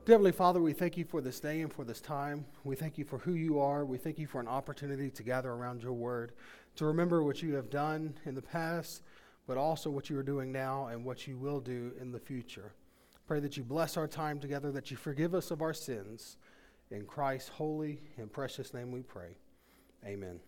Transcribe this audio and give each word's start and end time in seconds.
Heavenly 0.05 0.33
Father, 0.33 0.61
we 0.61 0.73
thank 0.73 0.97
you 0.97 1.05
for 1.05 1.21
this 1.21 1.39
day 1.39 1.61
and 1.61 1.71
for 1.71 1.85
this 1.85 2.01
time. 2.01 2.45
We 2.65 2.75
thank 2.75 2.97
you 2.97 3.05
for 3.05 3.19
who 3.19 3.35
you 3.35 3.59
are. 3.59 3.85
We 3.85 3.97
thank 3.97 4.19
you 4.19 4.27
for 4.27 4.41
an 4.41 4.49
opportunity 4.49 5.09
to 5.09 5.23
gather 5.23 5.49
around 5.49 5.81
your 5.81 5.93
word, 5.93 6.33
to 6.75 6.85
remember 6.85 7.23
what 7.23 7.41
you 7.41 7.55
have 7.55 7.69
done 7.69 8.13
in 8.25 8.35
the 8.35 8.41
past, 8.41 9.01
but 9.47 9.57
also 9.57 9.89
what 9.89 10.09
you 10.09 10.17
are 10.17 10.23
doing 10.23 10.51
now 10.51 10.87
and 10.87 11.03
what 11.03 11.27
you 11.27 11.37
will 11.37 11.59
do 11.59 11.91
in 11.99 12.11
the 12.11 12.19
future. 12.19 12.73
Pray 13.27 13.39
that 13.39 13.57
you 13.57 13.63
bless 13.63 13.97
our 13.97 14.07
time 14.07 14.39
together, 14.39 14.71
that 14.71 14.91
you 14.91 14.97
forgive 14.97 15.33
us 15.33 15.51
of 15.51 15.61
our 15.61 15.73
sins. 15.73 16.37
In 16.91 17.05
Christ's 17.05 17.49
holy 17.49 18.01
and 18.17 18.31
precious 18.31 18.73
name 18.73 18.91
we 18.91 19.01
pray. 19.01 19.37
Amen. 20.05 20.39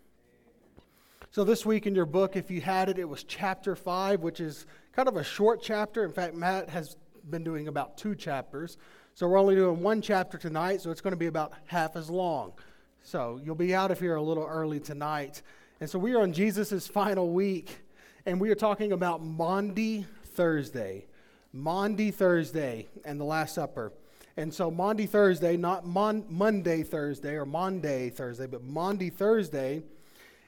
So, 1.32 1.44
this 1.44 1.66
week 1.66 1.88
in 1.88 1.96
your 1.96 2.06
book, 2.06 2.36
if 2.36 2.52
you 2.52 2.62
had 2.62 2.88
it, 2.90 3.00
it 3.00 3.08
was 3.10 3.24
chapter 3.24 3.76
5, 3.76 4.22
which 4.22 4.40
is 4.40 4.66
kind 4.94 5.08
of 5.08 5.18
a 5.18 5.24
short 5.24 5.62
chapter. 5.62 6.04
In 6.04 6.12
fact, 6.12 6.36
Matt 6.36 6.70
has 6.70 6.98
been 7.30 7.44
doing 7.44 7.68
about 7.68 7.98
two 7.98 8.16
chapters. 8.16 8.78
So, 9.16 9.28
we're 9.28 9.40
only 9.40 9.56
doing 9.56 9.82
one 9.82 10.02
chapter 10.02 10.38
tonight, 10.38 10.82
so 10.82 10.92
it's 10.92 11.02
going 11.02 11.14
to 11.14 11.18
be 11.18 11.28
about 11.28 11.54
half 11.66 11.96
as 11.96 12.10
long. 12.10 12.54
So, 13.02 13.40
you'll 13.44 13.56
be 13.56 13.74
out 13.74 13.92
of 13.92 14.00
here 14.00 14.16
a 14.16 14.22
little 14.22 14.46
early 14.46 14.80
tonight. 14.80 15.42
And 15.80 15.90
so, 15.90 15.98
we 15.98 16.14
are 16.14 16.22
on 16.22 16.32
Jesus' 16.32 16.88
final 16.88 17.32
week 17.32 17.85
and 18.26 18.42
we 18.42 18.50
are 18.50 18.56
talking 18.56 18.92
about 18.92 19.24
Maundy 19.24 20.06
Thursday. 20.34 21.06
Maundy 21.54 22.12
Thursday 22.12 22.88
and 23.06 23.20
the 23.20 23.24
Last 23.24 23.56
Supper. 23.56 23.94
And 24.36 24.54
so 24.54 24.72
Maundy 24.72 25.06
Thursday, 25.06 25.56
not 25.56 25.86
Mon- 25.86 26.26
Monday 26.28 26.84
Thursday 26.84 27.36
or 27.36 27.46
Monday 27.46 28.10
Thursday, 28.10 28.48
but 28.48 28.64
Maundy 28.64 29.10
Thursday 29.10 29.84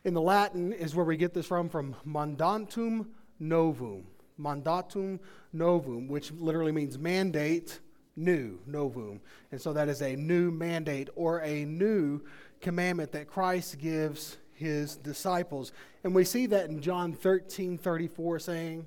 in 0.04 0.14
the 0.14 0.22
Latin 0.22 0.74
is 0.74 0.96
where 0.96 1.06
we 1.06 1.18
get 1.18 1.34
this 1.34 1.46
from, 1.46 1.70
from 1.70 1.96
mandatum 2.06 3.06
novum. 3.40 4.06
Mandatum 4.40 5.20
novum, 5.54 6.08
which 6.08 6.32
literally 6.32 6.72
means 6.72 6.98
mandate, 6.98 7.80
new, 8.16 8.60
novum. 8.66 9.22
And 9.52 9.62
so 9.62 9.72
that 9.74 9.88
is 9.88 10.02
a 10.02 10.16
new 10.16 10.50
mandate 10.52 11.10
or 11.16 11.42
a 11.42 11.64
new 11.64 12.22
commandment 12.60 13.12
that 13.12 13.28
Christ 13.28 13.78
gives 13.78 14.38
his 14.58 14.96
disciples. 14.96 15.72
And 16.04 16.14
we 16.14 16.24
see 16.24 16.48
that 16.48 16.70
in 16.70 16.82
John 16.82 17.14
13 17.14 17.78
34, 17.78 18.40
saying, 18.40 18.86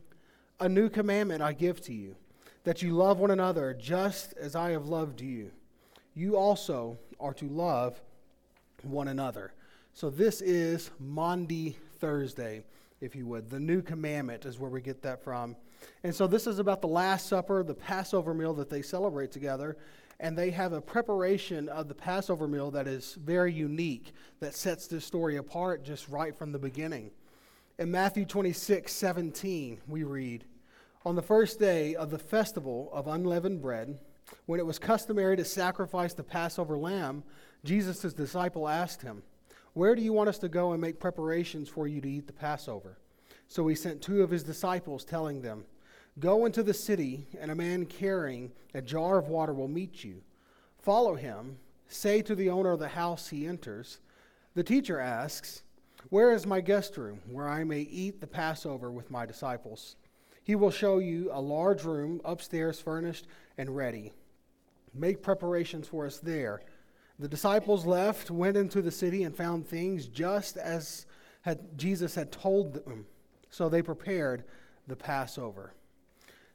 A 0.58 0.68
new 0.68 0.88
commandment 0.88 1.42
I 1.42 1.52
give 1.52 1.80
to 1.82 1.94
you, 1.94 2.16
that 2.64 2.82
you 2.82 2.92
love 2.92 3.18
one 3.18 3.30
another 3.30 3.72
just 3.74 4.34
as 4.36 4.54
I 4.54 4.70
have 4.70 4.86
loved 4.86 5.20
you. 5.20 5.50
You 6.14 6.36
also 6.36 6.98
are 7.20 7.34
to 7.34 7.46
love 7.46 8.00
one 8.82 9.08
another. 9.08 9.52
So 9.94 10.10
this 10.10 10.40
is 10.40 10.90
Maundy 10.98 11.76
Thursday, 11.98 12.64
if 13.00 13.14
you 13.14 13.26
would. 13.26 13.48
The 13.48 13.60
new 13.60 13.80
commandment 13.80 14.44
is 14.44 14.58
where 14.58 14.70
we 14.70 14.80
get 14.80 15.02
that 15.02 15.22
from. 15.22 15.56
And 16.02 16.14
so 16.14 16.26
this 16.26 16.46
is 16.46 16.58
about 16.58 16.80
the 16.80 16.88
Last 16.88 17.26
Supper, 17.26 17.62
the 17.62 17.74
Passover 17.74 18.34
meal 18.34 18.54
that 18.54 18.70
they 18.70 18.82
celebrate 18.82 19.30
together 19.30 19.76
and 20.20 20.36
they 20.36 20.50
have 20.50 20.74
a 20.74 20.82
preparation 20.82 21.68
of 21.70 21.88
the 21.88 21.94
Passover 21.94 22.46
meal 22.46 22.70
that 22.72 22.86
is 22.86 23.14
very 23.14 23.52
unique, 23.52 24.12
that 24.38 24.54
sets 24.54 24.86
this 24.86 25.04
story 25.04 25.36
apart 25.36 25.82
just 25.82 26.08
right 26.08 26.36
from 26.36 26.52
the 26.52 26.58
beginning. 26.58 27.10
In 27.78 27.90
Matthew 27.90 28.26
26, 28.26 28.92
17, 28.92 29.80
we 29.88 30.04
read, 30.04 30.44
On 31.06 31.16
the 31.16 31.22
first 31.22 31.58
day 31.58 31.94
of 31.94 32.10
the 32.10 32.18
festival 32.18 32.90
of 32.92 33.08
unleavened 33.08 33.62
bread, 33.62 33.98
when 34.44 34.60
it 34.60 34.66
was 34.66 34.78
customary 34.78 35.38
to 35.38 35.44
sacrifice 35.44 36.12
the 36.12 36.22
Passover 36.22 36.76
lamb, 36.76 37.24
Jesus' 37.64 38.12
disciple 38.12 38.68
asked 38.68 39.00
him, 39.00 39.22
Where 39.72 39.94
do 39.94 40.02
you 40.02 40.12
want 40.12 40.28
us 40.28 40.38
to 40.38 40.50
go 40.50 40.72
and 40.72 40.82
make 40.82 41.00
preparations 41.00 41.70
for 41.70 41.88
you 41.88 42.02
to 42.02 42.10
eat 42.10 42.26
the 42.26 42.34
Passover? 42.34 42.98
So 43.48 43.66
he 43.66 43.74
sent 43.74 44.02
two 44.02 44.22
of 44.22 44.30
his 44.30 44.44
disciples, 44.44 45.02
telling 45.02 45.40
them, 45.40 45.64
Go 46.18 46.44
into 46.44 46.62
the 46.62 46.74
city, 46.74 47.26
and 47.40 47.50
a 47.50 47.54
man 47.54 47.86
carrying 47.86 48.52
a 48.74 48.82
jar 48.82 49.18
of 49.18 49.28
water 49.28 49.54
will 49.54 49.68
meet 49.68 50.04
you. 50.04 50.22
Follow 50.78 51.14
him. 51.14 51.58
Say 51.88 52.22
to 52.22 52.34
the 52.34 52.50
owner 52.50 52.72
of 52.72 52.78
the 52.78 52.88
house 52.88 53.28
he 53.28 53.46
enters, 53.46 53.98
The 54.54 54.62
teacher 54.62 55.00
asks, 55.00 55.62
Where 56.08 56.32
is 56.32 56.46
my 56.46 56.60
guest 56.60 56.96
room, 56.96 57.20
where 57.30 57.48
I 57.48 57.64
may 57.64 57.80
eat 57.80 58.20
the 58.20 58.26
Passover 58.26 58.90
with 58.90 59.10
my 59.10 59.26
disciples? 59.26 59.96
He 60.42 60.54
will 60.54 60.70
show 60.70 60.98
you 60.98 61.30
a 61.32 61.40
large 61.40 61.84
room 61.84 62.20
upstairs, 62.24 62.80
furnished 62.80 63.26
and 63.58 63.74
ready. 63.76 64.12
Make 64.94 65.22
preparations 65.22 65.88
for 65.88 66.06
us 66.06 66.18
there. 66.18 66.62
The 67.18 67.28
disciples 67.28 67.86
left, 67.86 68.30
went 68.30 68.56
into 68.56 68.82
the 68.82 68.90
city, 68.90 69.24
and 69.24 69.36
found 69.36 69.66
things 69.66 70.06
just 70.06 70.56
as 70.56 71.06
had 71.42 71.78
Jesus 71.78 72.14
had 72.14 72.32
told 72.32 72.74
them. 72.74 73.06
So 73.50 73.68
they 73.68 73.82
prepared 73.82 74.44
the 74.86 74.96
Passover. 74.96 75.74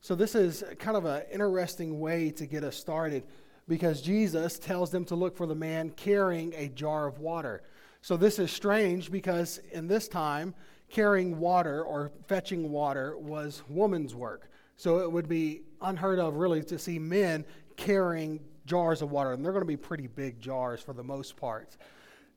So, 0.05 0.13
this 0.13 0.35
is 0.35 0.63
kind 0.77 0.95
of 0.95 1.05
an 1.05 1.23
interesting 1.33 1.99
way 1.99 2.29
to 2.29 2.45
get 2.45 2.63
us 2.63 2.77
started 2.77 3.23
because 3.67 4.03
Jesus 4.03 4.59
tells 4.59 4.91
them 4.91 5.03
to 5.05 5.15
look 5.15 5.35
for 5.35 5.47
the 5.47 5.55
man 5.55 5.89
carrying 5.89 6.53
a 6.53 6.67
jar 6.67 7.07
of 7.07 7.17
water. 7.17 7.63
So, 8.03 8.15
this 8.15 8.37
is 8.37 8.51
strange 8.51 9.11
because 9.11 9.59
in 9.71 9.87
this 9.87 10.07
time, 10.07 10.53
carrying 10.91 11.39
water 11.39 11.81
or 11.81 12.11
fetching 12.27 12.69
water 12.69 13.17
was 13.17 13.63
woman's 13.67 14.13
work. 14.13 14.51
So, 14.77 14.99
it 14.99 15.11
would 15.11 15.27
be 15.27 15.63
unheard 15.81 16.19
of, 16.19 16.35
really, 16.35 16.61
to 16.65 16.77
see 16.77 16.99
men 16.99 17.43
carrying 17.75 18.41
jars 18.67 19.01
of 19.01 19.09
water. 19.09 19.31
And 19.31 19.43
they're 19.43 19.53
going 19.53 19.63
to 19.63 19.67
be 19.67 19.75
pretty 19.75 20.05
big 20.05 20.39
jars 20.39 20.81
for 20.81 20.93
the 20.93 21.03
most 21.03 21.35
part. 21.35 21.77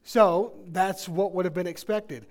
So, 0.04 0.54
that's 0.68 1.06
what 1.06 1.34
would 1.34 1.44
have 1.44 1.52
been 1.52 1.66
expected. 1.66 2.28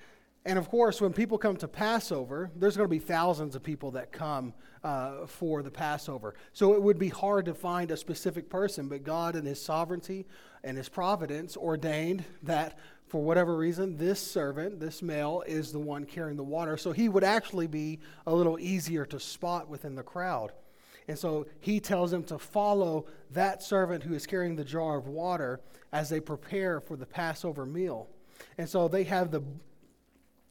And 0.47 0.57
of 0.57 0.69
course, 0.69 1.01
when 1.01 1.11
people 1.11 1.37
come 1.37 1.57
to 1.57 1.67
Passover, 1.67 2.49
there's 2.55 2.77
going 2.77 2.87
to 2.87 2.89
be 2.89 2.99
thousands 2.99 3.53
of 3.53 3.63
people 3.63 3.91
that 3.91 4.13
come 4.13 4.53
uh, 4.81 5.25
for 5.25 5.61
the 5.61 5.69
Passover. 5.69 6.35
So 6.53 6.73
it 6.73 6.81
would 6.81 6.97
be 6.97 7.09
hard 7.09 7.43
to 7.47 7.53
find 7.53 7.91
a 7.91 7.97
specific 7.97 8.49
person, 8.49 8.87
but 8.87 9.03
God, 9.03 9.35
in 9.35 9.43
His 9.43 9.61
sovereignty 9.61 10.25
and 10.63 10.77
His 10.77 10.87
providence, 10.87 11.57
ordained 11.57 12.23
that 12.43 12.79
for 13.09 13.21
whatever 13.21 13.57
reason, 13.57 13.97
this 13.97 14.21
servant, 14.21 14.79
this 14.79 15.01
male, 15.01 15.43
is 15.45 15.73
the 15.73 15.79
one 15.79 16.05
carrying 16.05 16.37
the 16.37 16.45
water. 16.45 16.77
So 16.77 16.93
he 16.93 17.09
would 17.09 17.25
actually 17.25 17.67
be 17.67 17.99
a 18.25 18.33
little 18.33 18.57
easier 18.57 19.05
to 19.07 19.19
spot 19.19 19.67
within 19.67 19.95
the 19.95 20.03
crowd. 20.03 20.53
And 21.09 21.19
so 21.19 21.47
he 21.59 21.81
tells 21.81 22.09
them 22.09 22.23
to 22.23 22.39
follow 22.39 23.07
that 23.31 23.63
servant 23.63 24.01
who 24.01 24.13
is 24.13 24.25
carrying 24.25 24.55
the 24.55 24.63
jar 24.63 24.97
of 24.97 25.07
water 25.07 25.59
as 25.91 26.07
they 26.07 26.21
prepare 26.21 26.79
for 26.79 26.95
the 26.95 27.05
Passover 27.05 27.65
meal. 27.65 28.07
And 28.57 28.69
so 28.69 28.87
they 28.87 29.03
have 29.03 29.31
the 29.31 29.41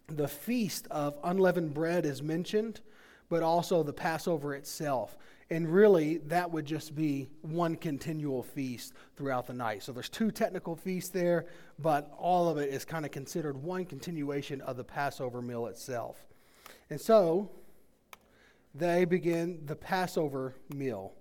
the 0.09 0.29
feast 0.29 0.87
of 0.91 1.19
unleavened 1.25 1.75
bread 1.75 2.07
is 2.07 2.23
mentioned, 2.23 2.81
but 3.29 3.43
also 3.43 3.83
the 3.83 3.93
Passover 3.93 4.55
itself. 4.55 5.17
And 5.51 5.69
really, 5.69 6.19
that 6.19 6.51
would 6.51 6.65
just 6.65 6.95
be 6.97 7.29
one 7.43 7.77
continual 7.77 8.43
feast 8.43 8.93
throughout 9.17 9.47
the 9.47 9.53
night. 9.53 9.83
So 9.83 9.93
there's 9.93 10.09
two 10.09 10.31
technical 10.31 10.75
feasts 10.75 11.11
there, 11.11 11.47
but 11.79 12.13
all 12.19 12.49
of 12.49 12.59
it 12.59 12.71
is 12.71 12.85
kind 12.85 13.05
of 13.05 13.13
considered 13.13 13.57
one 13.57 13.85
continuation 13.85 14.61
of 14.63 14.77
the 14.77 14.85
Passover 14.85 15.41
meal 15.41 15.67
itself. 15.67 16.27
And 16.91 17.01
so 17.01 17.51
they 18.75 19.05
begin 19.05 19.63
the 19.67 19.77
Passover 19.77 20.55
meal. 20.75 21.13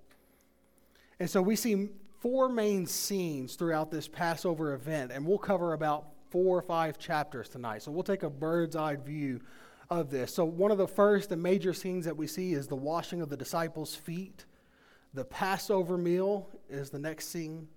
And 1.20 1.30
so 1.30 1.42
we 1.42 1.56
see 1.56 1.90
four 2.20 2.50
main 2.50 2.88
scenes 2.88 3.56
throughout 3.56 3.92
this 3.92 4.08
Passover 4.08 4.74
event, 4.74 5.12
and 5.12 5.26
we'll 5.26 5.38
cover 5.38 5.74
about 5.74 6.08
four 6.36 6.58
or 6.58 6.62
five 6.62 7.00
chapters 7.00 7.48
tonight. 7.48 7.82
So 7.82 7.92
we'll 7.94 8.04
take 8.04 8.24
a 8.24 8.30
bird's 8.30 8.76
eye 8.76 8.98
view 8.98 9.40
of 9.90 10.10
this. 10.10 10.34
So, 10.34 10.44
one 10.44 10.70
of 10.70 10.78
the 10.78 10.86
first 10.86 11.32
and 11.32 11.42
major 11.42 11.74
scenes 11.74 12.04
that 12.04 12.18
we 12.18 12.28
see 12.28 12.52
is 12.52 12.68
the 12.68 12.76
washing 12.76 13.22
of 13.22 13.30
the 13.30 13.38
disciples' 13.38 13.96
feet. 13.96 14.44
The 15.14 15.24
Passover 15.24 15.98
meal 15.98 16.50
is 16.70 16.90
the 16.90 17.00
next 17.00 17.30
scene, 17.30 17.70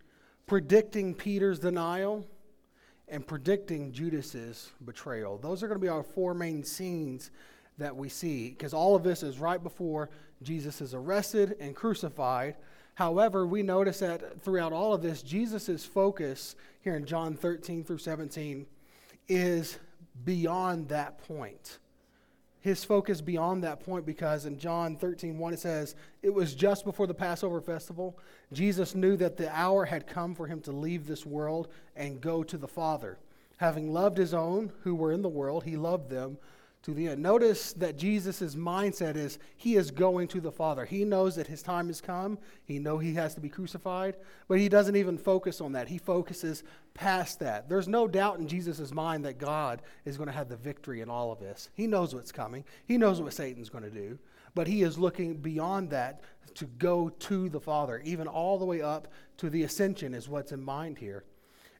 predicting 0.49 1.14
Peter's 1.14 1.60
denial 1.60 2.26
and 3.06 3.25
predicting 3.25 3.93
Judas's 3.93 4.72
betrayal. 4.84 5.38
Those 5.38 5.62
are 5.62 5.69
going 5.69 5.78
to 5.78 5.84
be 5.84 5.88
our 5.88 6.02
four 6.02 6.34
main 6.34 6.64
scenes 6.64 7.31
that 7.78 7.94
we 7.94 8.08
see 8.08 8.49
because 8.49 8.75
all 8.75 8.96
of 8.96 9.04
this 9.04 9.22
is 9.22 9.38
right 9.38 9.62
before 9.62 10.11
Jesus 10.43 10.81
is 10.81 10.94
arrested 10.94 11.54
and 11.61 11.76
crucified. 11.76 12.56
However, 12.98 13.46
we 13.46 13.62
notice 13.62 14.00
that 14.00 14.42
throughout 14.42 14.72
all 14.72 14.92
of 14.92 15.02
this, 15.02 15.22
Jesus' 15.22 15.84
focus 15.84 16.56
here 16.80 16.96
in 16.96 17.06
John 17.06 17.36
13 17.36 17.84
through 17.84 17.98
17 17.98 18.66
is 19.28 19.78
beyond 20.24 20.88
that 20.88 21.18
point. 21.28 21.78
His 22.58 22.82
focus 22.82 23.20
beyond 23.20 23.62
that 23.62 23.78
point 23.84 24.04
because 24.04 24.46
in 24.46 24.58
John 24.58 24.96
13, 24.96 25.38
1, 25.38 25.54
it 25.54 25.60
says, 25.60 25.94
It 26.22 26.34
was 26.34 26.56
just 26.56 26.84
before 26.84 27.06
the 27.06 27.14
Passover 27.14 27.60
festival. 27.60 28.18
Jesus 28.52 28.96
knew 28.96 29.16
that 29.18 29.36
the 29.36 29.56
hour 29.56 29.84
had 29.84 30.08
come 30.08 30.34
for 30.34 30.48
him 30.48 30.60
to 30.62 30.72
leave 30.72 31.06
this 31.06 31.24
world 31.24 31.68
and 31.94 32.20
go 32.20 32.42
to 32.42 32.58
the 32.58 32.66
Father. 32.66 33.16
Having 33.58 33.92
loved 33.92 34.18
his 34.18 34.34
own 34.34 34.72
who 34.82 34.96
were 34.96 35.12
in 35.12 35.22
the 35.22 35.28
world, 35.28 35.62
he 35.62 35.76
loved 35.76 36.10
them 36.10 36.36
to 36.82 36.94
the 36.94 37.08
end. 37.08 37.22
Notice 37.22 37.72
that 37.75 37.98
Jesus' 37.98 38.54
mindset 38.54 39.16
is 39.16 39.38
he 39.56 39.76
is 39.76 39.90
going 39.90 40.28
to 40.28 40.40
the 40.40 40.52
Father. 40.52 40.84
He 40.84 41.04
knows 41.04 41.36
that 41.36 41.46
his 41.46 41.62
time 41.62 41.88
has 41.88 42.00
come. 42.00 42.38
He 42.64 42.78
knows 42.78 43.02
he 43.02 43.14
has 43.14 43.34
to 43.34 43.40
be 43.40 43.48
crucified, 43.48 44.16
but 44.46 44.58
he 44.58 44.69
doesn't 44.69 44.96
even 44.96 45.19
focus 45.19 45.60
on 45.60 45.72
that. 45.72 45.88
He 45.88 45.98
focuses 45.98 46.62
past 46.94 47.40
that. 47.40 47.69
There's 47.69 47.88
no 47.88 48.06
doubt 48.06 48.38
in 48.38 48.48
Jesus' 48.48 48.92
mind 48.92 49.25
that 49.25 49.38
God 49.38 49.82
is 50.04 50.16
going 50.16 50.28
to 50.28 50.32
have 50.32 50.48
the 50.48 50.56
victory 50.56 51.00
in 51.00 51.10
all 51.10 51.32
of 51.32 51.40
this. 51.40 51.69
He 51.75 51.86
knows 51.86 52.14
what's 52.14 52.32
coming. 52.32 52.64
He 52.86 52.96
knows 52.96 53.20
what 53.20 53.32
Satan's 53.32 53.70
going 53.70 53.84
to 53.84 53.90
do, 53.90 54.19
but 54.54 54.66
he 54.66 54.82
is 54.82 54.98
looking 54.98 55.36
beyond 55.36 55.90
that 55.90 56.22
to 56.54 56.64
go 56.64 57.08
to 57.08 57.48
the 57.48 57.60
Father, 57.60 58.00
even 58.04 58.26
all 58.26 58.58
the 58.58 58.64
way 58.64 58.82
up 58.82 59.08
to 59.36 59.50
the 59.50 59.62
ascension 59.62 60.14
is 60.14 60.28
what's 60.28 60.52
in 60.52 60.62
mind 60.62 60.98
here. 60.98 61.25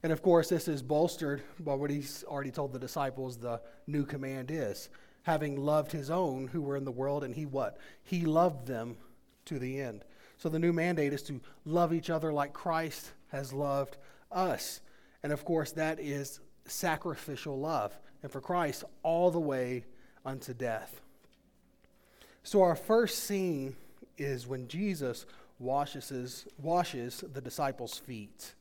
And 0.01 0.13
of 0.13 0.21
course, 0.21 0.49
this 0.49 0.67
is 0.67 0.81
bolstered 0.81 1.41
by 1.59 1.73
what 1.73 1.89
he's 1.89 2.23
already 2.25 2.51
told 2.51 2.73
the 2.73 2.79
disciples 2.79 3.37
the 3.37 3.61
new 3.87 4.05
command 4.05 4.49
is 4.51 4.89
having 5.23 5.57
loved 5.57 5.91
his 5.91 6.09
own 6.09 6.47
who 6.47 6.61
were 6.61 6.77
in 6.77 6.85
the 6.85 6.91
world, 6.91 7.23
and 7.23 7.35
he 7.35 7.45
what? 7.45 7.77
He 8.03 8.25
loved 8.25 8.65
them 8.67 8.97
to 9.45 9.59
the 9.59 9.79
end. 9.79 10.03
So 10.37 10.49
the 10.49 10.59
new 10.59 10.73
mandate 10.73 11.13
is 11.13 11.21
to 11.23 11.41
love 11.65 11.93
each 11.93 12.09
other 12.09 12.31
like 12.31 12.53
Christ 12.53 13.11
has 13.27 13.53
loved 13.53 13.97
us. 14.31 14.81
And 15.21 15.33
of 15.33 15.43
course, 15.43 15.71
that 15.73 15.99
is 15.99 16.39
sacrificial 16.65 17.59
love. 17.59 17.97
And 18.23 18.31
for 18.31 18.41
Christ, 18.41 18.83
all 19.03 19.31
the 19.31 19.39
way 19.39 19.85
unto 20.25 20.53
death. 20.53 21.01
So 22.43 22.63
our 22.63 22.75
first 22.75 23.19
scene 23.25 23.75
is 24.17 24.47
when 24.47 24.67
Jesus 24.67 25.25
washes, 25.59 26.47
washes 26.57 27.23
the 27.33 27.41
disciples' 27.41 27.97
feet 27.97 28.55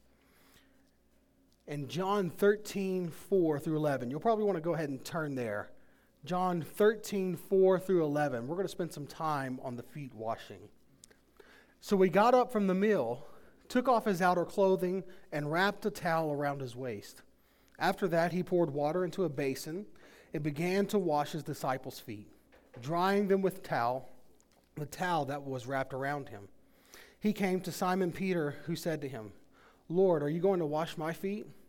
in 1.68 1.86
John 1.86 2.30
13, 2.30 3.10
4 3.10 3.58
through 3.58 3.76
11. 3.76 4.10
You'll 4.10 4.20
probably 4.20 4.44
want 4.44 4.56
to 4.56 4.62
go 4.62 4.74
ahead 4.74 4.88
and 4.88 5.04
turn 5.04 5.34
there. 5.34 5.68
John 6.24 6.62
13, 6.62 7.36
4 7.36 7.78
through 7.78 8.04
11. 8.04 8.48
We're 8.48 8.56
going 8.56 8.66
to 8.66 8.72
spend 8.72 8.92
some 8.92 9.06
time 9.06 9.60
on 9.62 9.76
the 9.76 9.82
feet 9.82 10.14
washing. 10.14 10.70
So 11.80 12.00
he 12.00 12.08
got 12.08 12.34
up 12.34 12.50
from 12.50 12.66
the 12.66 12.74
meal, 12.74 13.26
took 13.68 13.86
off 13.86 14.06
his 14.06 14.22
outer 14.22 14.46
clothing, 14.46 15.04
and 15.30 15.52
wrapped 15.52 15.84
a 15.84 15.90
towel 15.90 16.32
around 16.32 16.62
his 16.62 16.74
waist. 16.74 17.20
After 17.78 18.08
that, 18.08 18.32
he 18.32 18.42
poured 18.42 18.70
water 18.70 19.04
into 19.04 19.24
a 19.24 19.28
basin 19.28 19.84
and 20.32 20.42
began 20.42 20.86
to 20.86 20.98
wash 20.98 21.32
his 21.32 21.42
disciples' 21.42 22.00
feet, 22.00 22.28
drying 22.80 23.28
them 23.28 23.42
with 23.42 23.62
towel, 23.62 24.08
the 24.74 24.86
towel 24.86 25.26
that 25.26 25.42
was 25.42 25.66
wrapped 25.66 25.92
around 25.92 26.30
him. 26.30 26.48
He 27.20 27.34
came 27.34 27.60
to 27.60 27.72
Simon 27.72 28.10
Peter, 28.10 28.56
who 28.64 28.74
said 28.74 29.02
to 29.02 29.08
him, 29.08 29.32
Lord, 29.90 30.22
are 30.22 30.30
you 30.30 30.40
going 30.40 30.60
to 30.60 30.66
wash 30.66 30.96
my 30.96 31.12
feet? 31.12 31.46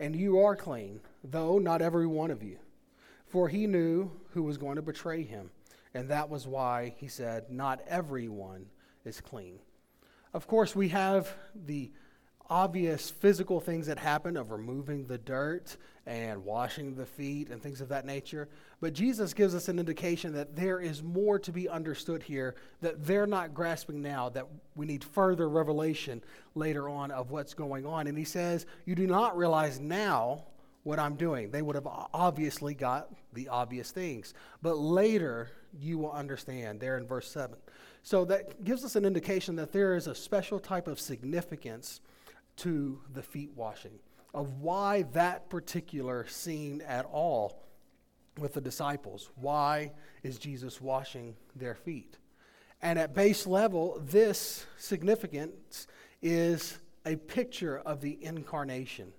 and 0.00 0.16
you 0.16 0.40
are 0.40 0.56
clean, 0.56 1.00
though 1.22 1.58
not 1.58 1.82
every 1.82 2.06
one 2.06 2.30
of 2.30 2.42
you. 2.42 2.58
For 3.26 3.48
he 3.48 3.66
knew 3.66 4.10
who 4.30 4.42
was 4.42 4.58
going 4.58 4.76
to 4.76 4.82
betray 4.82 5.22
him, 5.22 5.50
and 5.92 6.08
that 6.08 6.28
was 6.28 6.46
why 6.46 6.94
he 6.98 7.08
said, 7.08 7.50
Not 7.50 7.80
everyone 7.86 8.66
is 9.04 9.20
clean. 9.20 9.58
Of 10.32 10.46
course, 10.46 10.74
we 10.74 10.88
have 10.88 11.34
the 11.54 11.90
obvious 12.50 13.10
physical 13.10 13.60
things 13.60 13.86
that 13.86 13.98
happen 13.98 14.36
of 14.36 14.50
removing 14.50 15.06
the 15.06 15.18
dirt 15.18 15.76
and 16.06 16.44
washing 16.44 16.94
the 16.94 17.06
feet 17.06 17.48
and 17.48 17.62
things 17.62 17.80
of 17.80 17.88
that 17.88 18.04
nature. 18.04 18.48
But 18.80 18.92
Jesus 18.92 19.32
gives 19.32 19.54
us 19.54 19.68
an 19.68 19.78
indication 19.78 20.34
that 20.34 20.54
there 20.54 20.78
is 20.80 21.02
more 21.02 21.38
to 21.38 21.52
be 21.52 21.68
understood 21.68 22.22
here 22.22 22.54
that 22.82 23.06
they're 23.06 23.26
not 23.26 23.54
grasping 23.54 24.02
now, 24.02 24.28
that 24.30 24.46
we 24.76 24.84
need 24.84 25.02
further 25.02 25.48
revelation 25.48 26.22
later 26.54 26.88
on 26.88 27.10
of 27.10 27.30
what's 27.30 27.54
going 27.54 27.86
on. 27.86 28.06
And 28.06 28.18
he 28.18 28.24
says, 28.24 28.66
You 28.84 28.94
do 28.94 29.06
not 29.06 29.36
realize 29.36 29.80
now 29.80 30.44
what 30.82 30.98
I'm 30.98 31.16
doing. 31.16 31.50
They 31.50 31.62
would 31.62 31.76
have 31.76 31.88
obviously 32.12 32.74
got 32.74 33.08
the 33.32 33.48
obvious 33.48 33.90
things. 33.90 34.34
But 34.60 34.76
later, 34.76 35.50
you 35.80 35.98
will 35.98 36.12
understand, 36.12 36.78
there 36.78 36.98
in 36.98 37.06
verse 37.06 37.30
7. 37.30 37.56
So 38.02 38.26
that 38.26 38.62
gives 38.64 38.84
us 38.84 38.96
an 38.96 39.06
indication 39.06 39.56
that 39.56 39.72
there 39.72 39.94
is 39.96 40.06
a 40.06 40.14
special 40.14 40.60
type 40.60 40.86
of 40.86 41.00
significance 41.00 42.00
to 42.56 43.00
the 43.12 43.22
feet 43.22 43.50
washing, 43.54 43.98
of 44.32 44.60
why 44.60 45.02
that 45.12 45.48
particular 45.48 46.26
scene 46.28 46.82
at 46.82 47.04
all 47.06 47.62
with 48.38 48.54
the 48.54 48.60
disciples. 48.60 49.30
Why 49.36 49.92
is 50.22 50.38
Jesus 50.38 50.80
washing 50.80 51.36
their 51.54 51.74
feet? 51.74 52.18
And 52.82 52.98
at 52.98 53.14
base 53.14 53.46
level, 53.46 54.02
this 54.04 54.66
significance 54.76 55.86
is 56.20 56.78
a 57.06 57.16
picture 57.16 57.78
of 57.78 58.00
the 58.00 58.18
incarnation. 58.22 59.12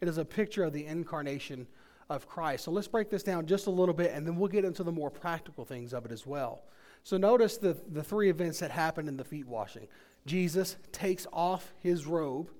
It 0.00 0.08
is 0.08 0.18
a 0.18 0.24
picture 0.24 0.64
of 0.64 0.72
the 0.72 0.86
incarnation 0.86 1.66
of 2.10 2.28
Christ. 2.28 2.64
So 2.64 2.70
let's 2.70 2.88
break 2.88 3.10
this 3.10 3.22
down 3.22 3.46
just 3.46 3.66
a 3.66 3.70
little 3.70 3.94
bit, 3.94 4.12
and 4.12 4.26
then 4.26 4.36
we'll 4.36 4.48
get 4.48 4.64
into 4.64 4.82
the 4.82 4.92
more 4.92 5.10
practical 5.10 5.64
things 5.64 5.92
of 5.92 6.04
it 6.04 6.12
as 6.12 6.26
well. 6.26 6.64
So 7.02 7.16
notice 7.16 7.56
the, 7.56 7.76
the 7.92 8.02
three 8.02 8.30
events 8.30 8.58
that 8.60 8.70
happen 8.70 9.08
in 9.08 9.16
the 9.16 9.24
feet 9.24 9.46
washing. 9.46 9.88
Jesus 10.26 10.76
takes 10.90 11.26
off 11.32 11.74
his 11.78 12.06
robe 12.06 12.50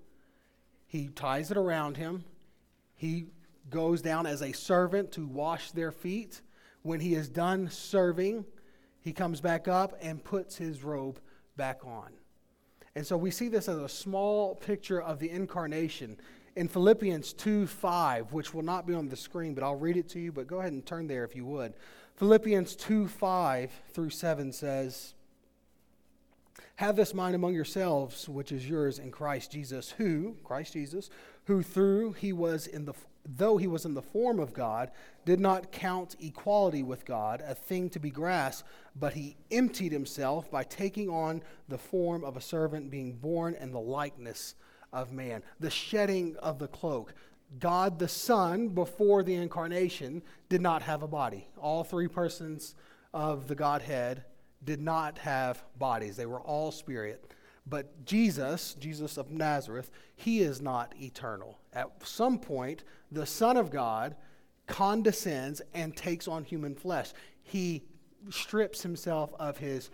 he 0.95 1.09
ties 1.09 1.51
it 1.51 1.57
around 1.57 1.97
him. 1.97 2.23
He 2.95 3.27
goes 3.69 4.01
down 4.01 4.27
as 4.27 4.43
a 4.43 4.53
servant 4.53 5.11
to 5.13 5.27
wash 5.27 5.73
their 5.73 5.91
feet. 5.91 6.41
When 6.83 7.01
he 7.01 7.17
is 7.17 7.29
done 7.29 7.69
serving, 7.69 8.45
he 9.01 9.13
comes 9.13 9.41
back 9.41 9.67
up 9.67 9.99
and 10.01 10.23
puts 10.23 10.57
his 10.57 10.85
robe 10.85 11.19
back 11.57 11.85
on. 11.85 12.13
And 12.95 13.05
so 13.05 13.17
we 13.17 13.33
see 13.33 13.49
this 13.49 13.69
as 13.69 13.79
a 13.79 13.89
small 13.89 14.55
picture 14.55 15.03
of 15.03 15.19
the 15.19 15.31
incarnation. 15.31 16.17
In 16.55 16.69
Philippians 16.69 17.33
2 17.33 17.67
5, 17.67 18.33
which 18.33 18.55
will 18.55 18.63
not 18.63 18.87
be 18.87 18.95
on 18.95 19.09
the 19.09 19.17
screen, 19.17 19.53
but 19.53 19.65
I'll 19.65 19.75
read 19.75 19.97
it 19.97 20.09
to 20.11 20.21
you, 20.21 20.31
but 20.31 20.47
go 20.47 20.61
ahead 20.61 20.75
and 20.75 20.87
turn 20.87 21.09
there 21.09 21.25
if 21.25 21.35
you 21.35 21.45
would. 21.45 21.75
Philippians 22.15 22.77
2 22.77 23.09
5 23.09 23.73
through 23.93 24.11
7 24.11 24.53
says, 24.53 25.15
have 26.77 26.97
this 26.97 27.15
mind 27.15 27.35
among 27.35 27.55
yourselves, 27.55 28.29
which 28.29 28.51
is 28.51 28.69
yours 28.69 28.99
in 28.99 29.11
Christ 29.11 29.53
Jesus, 29.53 29.91
who, 29.91 30.37
Christ 30.43 30.73
Jesus, 30.73 31.09
who 31.45 31.63
through 31.63 32.13
he 32.13 32.33
was 32.33 32.67
in 32.67 32.85
the 32.85 32.95
though 33.27 33.57
he 33.57 33.67
was 33.67 33.85
in 33.85 33.95
the 33.95 34.03
form 34.03 34.39
of 34.39 34.53
God, 34.53 34.91
did 35.25 35.41
not 35.41 35.73
count 35.73 36.15
equality 36.21 36.83
with 36.83 37.07
God 37.07 37.43
a 37.47 37.55
thing 37.55 37.89
to 37.91 37.99
be 37.99 38.11
grasped, 38.11 38.69
but 38.95 39.15
he 39.15 39.37
emptied 39.51 39.93
himself 39.93 40.51
by 40.51 40.63
taking 40.63 41.09
on 41.09 41.43
the 41.69 41.79
form 41.79 42.23
of 42.23 42.37
a 42.37 42.41
servant, 42.41 42.91
being 42.91 43.15
born 43.15 43.55
in 43.55 43.73
the 43.73 43.81
likeness 43.81 44.55
of 44.93 45.13
man. 45.13 45.43
The 45.59 45.71
shedding 45.71 46.37
of 46.37 46.59
the 46.59 46.69
cloak. 46.69 47.15
God 47.59 47.99
the 47.99 48.09
Son, 48.09 48.69
before 48.69 49.23
the 49.23 49.35
incarnation, 49.35 50.23
did 50.49 50.61
not 50.61 50.83
have 50.83 51.03
a 51.03 51.09
body. 51.09 51.49
All 51.57 51.85
three 51.85 52.09
persons 52.09 52.75
of 53.13 53.49
the 53.49 53.55
Godhead 53.55 54.25
did 54.65 54.81
not 54.81 55.19
have 55.19 55.63
bodies, 55.79 56.17
they 56.17 56.27
were 56.27 56.41
all 56.41 56.71
spirit. 56.71 57.33
But 57.67 58.05
Jesus, 58.05 58.75
Jesus 58.75 59.17
of 59.17 59.31
Nazareth, 59.31 59.91
he 60.17 60.41
is 60.41 60.61
not 60.61 60.95
eternal. 61.01 61.59
At 61.73 61.91
some 62.07 62.39
point, 62.39 62.85
the 63.11 63.25
Son 63.25 63.57
of 63.57 63.71
God 63.71 64.17
condescends 64.67 65.63
and 65.73 65.97
takes 65.97 66.29
on 66.29 66.45
human 66.45 66.75
flesh. 66.75 67.13
He 67.43 67.85
strips 68.31 68.83
himself 68.83 69.33
of 69.39 69.57
his 69.59 69.91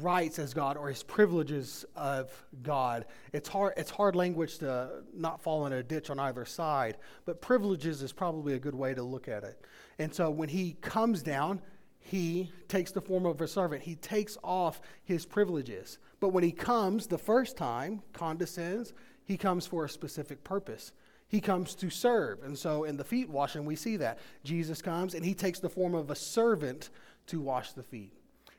rights 0.00 0.38
as 0.38 0.52
God 0.54 0.76
or 0.76 0.88
his 0.88 1.02
privileges 1.02 1.84
of 1.94 2.44
God. 2.62 3.04
It's 3.32 3.48
hard, 3.48 3.74
it's 3.76 3.90
hard 3.90 4.16
language 4.16 4.58
to 4.58 5.02
not 5.12 5.40
fall 5.40 5.66
in 5.66 5.72
a 5.72 5.82
ditch 5.82 6.10
on 6.10 6.18
either 6.18 6.44
side, 6.44 6.96
but 7.26 7.40
privileges 7.40 8.02
is 8.02 8.12
probably 8.12 8.54
a 8.54 8.58
good 8.58 8.74
way 8.74 8.94
to 8.94 9.02
look 9.02 9.28
at 9.28 9.44
it. 9.44 9.64
And 9.98 10.12
so 10.12 10.30
when 10.30 10.48
he 10.48 10.76
comes 10.80 11.22
down, 11.22 11.60
he 12.06 12.52
takes 12.68 12.92
the 12.92 13.00
form 13.00 13.24
of 13.24 13.40
a 13.40 13.48
servant. 13.48 13.82
He 13.82 13.94
takes 13.96 14.36
off 14.44 14.82
his 15.04 15.24
privileges. 15.24 15.98
But 16.20 16.28
when 16.28 16.44
he 16.44 16.52
comes 16.52 17.06
the 17.06 17.16
first 17.16 17.56
time, 17.56 18.02
condescends, 18.12 18.92
He 19.24 19.38
comes 19.38 19.66
for 19.66 19.86
a 19.86 19.88
specific 19.88 20.44
purpose. 20.44 20.92
He 21.28 21.40
comes 21.40 21.74
to 21.76 21.88
serve. 21.88 22.42
And 22.42 22.58
so 22.58 22.84
in 22.84 22.98
the 22.98 23.04
feet 23.04 23.30
washing, 23.30 23.64
we 23.64 23.74
see 23.74 23.96
that. 23.96 24.18
Jesus 24.44 24.82
comes 24.82 25.14
and 25.14 25.24
he 25.24 25.32
takes 25.32 25.60
the 25.60 25.70
form 25.70 25.94
of 25.94 26.10
a 26.10 26.14
servant 26.14 26.90
to 27.28 27.40
wash 27.40 27.72
the 27.72 27.82
feet. 27.82 28.12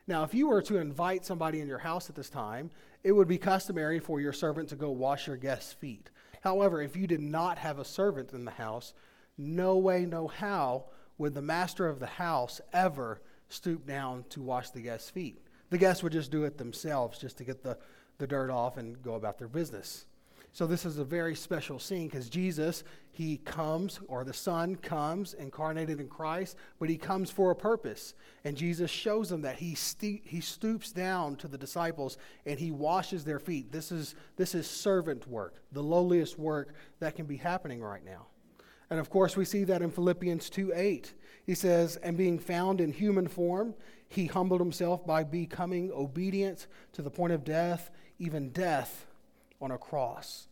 Now, 0.08 0.24
if 0.24 0.34
you 0.34 0.48
were 0.48 0.62
to 0.62 0.78
invite 0.78 1.24
somebody 1.24 1.60
in 1.60 1.68
your 1.68 1.78
house 1.78 2.10
at 2.10 2.16
this 2.16 2.28
time, 2.28 2.72
it 3.04 3.12
would 3.12 3.28
be 3.28 3.38
customary 3.38 4.00
for 4.00 4.20
your 4.20 4.32
servant 4.32 4.68
to 4.70 4.76
go 4.76 4.90
wash 4.90 5.28
your 5.28 5.36
guest's 5.36 5.72
feet. 5.72 6.10
However, 6.40 6.82
if 6.82 6.96
you 6.96 7.06
did 7.06 7.20
not 7.20 7.58
have 7.58 7.78
a 7.78 7.84
servant 7.84 8.32
in 8.32 8.44
the 8.44 8.50
house, 8.50 8.92
no 9.38 9.76
way, 9.76 10.04
no 10.04 10.26
how 10.26 10.86
would 11.18 11.34
the 11.34 11.42
master 11.42 11.86
of 11.86 12.00
the 12.00 12.06
house 12.06 12.60
ever 12.72 13.20
stoop 13.48 13.86
down 13.86 14.24
to 14.30 14.42
wash 14.42 14.70
the 14.70 14.80
guest's 14.80 15.10
feet. 15.10 15.38
The 15.70 15.78
guests 15.78 16.02
would 16.02 16.12
just 16.12 16.30
do 16.30 16.44
it 16.44 16.58
themselves 16.58 17.18
just 17.18 17.38
to 17.38 17.44
get 17.44 17.62
the, 17.62 17.78
the 18.18 18.26
dirt 18.26 18.50
off 18.50 18.76
and 18.76 19.00
go 19.02 19.14
about 19.14 19.38
their 19.38 19.48
business. 19.48 20.06
So 20.56 20.66
this 20.66 20.86
is 20.86 20.96
a 20.96 21.04
very 21.04 21.34
special 21.34 21.78
scene 21.78 22.08
because 22.08 22.30
Jesus, 22.30 22.82
he 23.12 23.36
comes, 23.36 24.00
or 24.08 24.24
the 24.24 24.32
Son 24.32 24.74
comes, 24.76 25.34
incarnated 25.34 26.00
in 26.00 26.08
Christ, 26.08 26.56
but 26.78 26.88
he 26.88 26.96
comes 26.96 27.30
for 27.30 27.50
a 27.50 27.54
purpose. 27.54 28.14
And 28.42 28.56
Jesus 28.56 28.90
shows 28.90 29.28
them 29.28 29.42
that 29.42 29.56
he, 29.56 29.76
he 30.00 30.40
stoops 30.40 30.92
down 30.92 31.36
to 31.36 31.48
the 31.48 31.58
disciples 31.58 32.16
and 32.46 32.58
he 32.58 32.70
washes 32.70 33.22
their 33.22 33.38
feet. 33.38 33.70
This 33.70 33.92
is, 33.92 34.14
this 34.36 34.54
is 34.54 34.66
servant 34.66 35.28
work, 35.28 35.56
the 35.72 35.82
lowliest 35.82 36.38
work 36.38 36.74
that 37.00 37.16
can 37.16 37.26
be 37.26 37.36
happening 37.36 37.82
right 37.82 38.02
now. 38.02 38.26
And 38.90 39.00
of 39.00 39.10
course, 39.10 39.36
we 39.36 39.44
see 39.44 39.64
that 39.64 39.82
in 39.82 39.90
Philippians 39.90 40.48
2 40.50 40.72
8. 40.74 41.12
He 41.44 41.54
says, 41.54 41.96
And 41.96 42.16
being 42.16 42.38
found 42.38 42.80
in 42.80 42.92
human 42.92 43.28
form, 43.28 43.74
he 44.08 44.26
humbled 44.26 44.60
himself 44.60 45.06
by 45.06 45.24
becoming 45.24 45.90
obedient 45.92 46.66
to 46.92 47.02
the 47.02 47.10
point 47.10 47.32
of 47.32 47.44
death, 47.44 47.90
even 48.18 48.50
death 48.50 49.06
on 49.60 49.70
a 49.70 49.78
cross. 49.78 50.48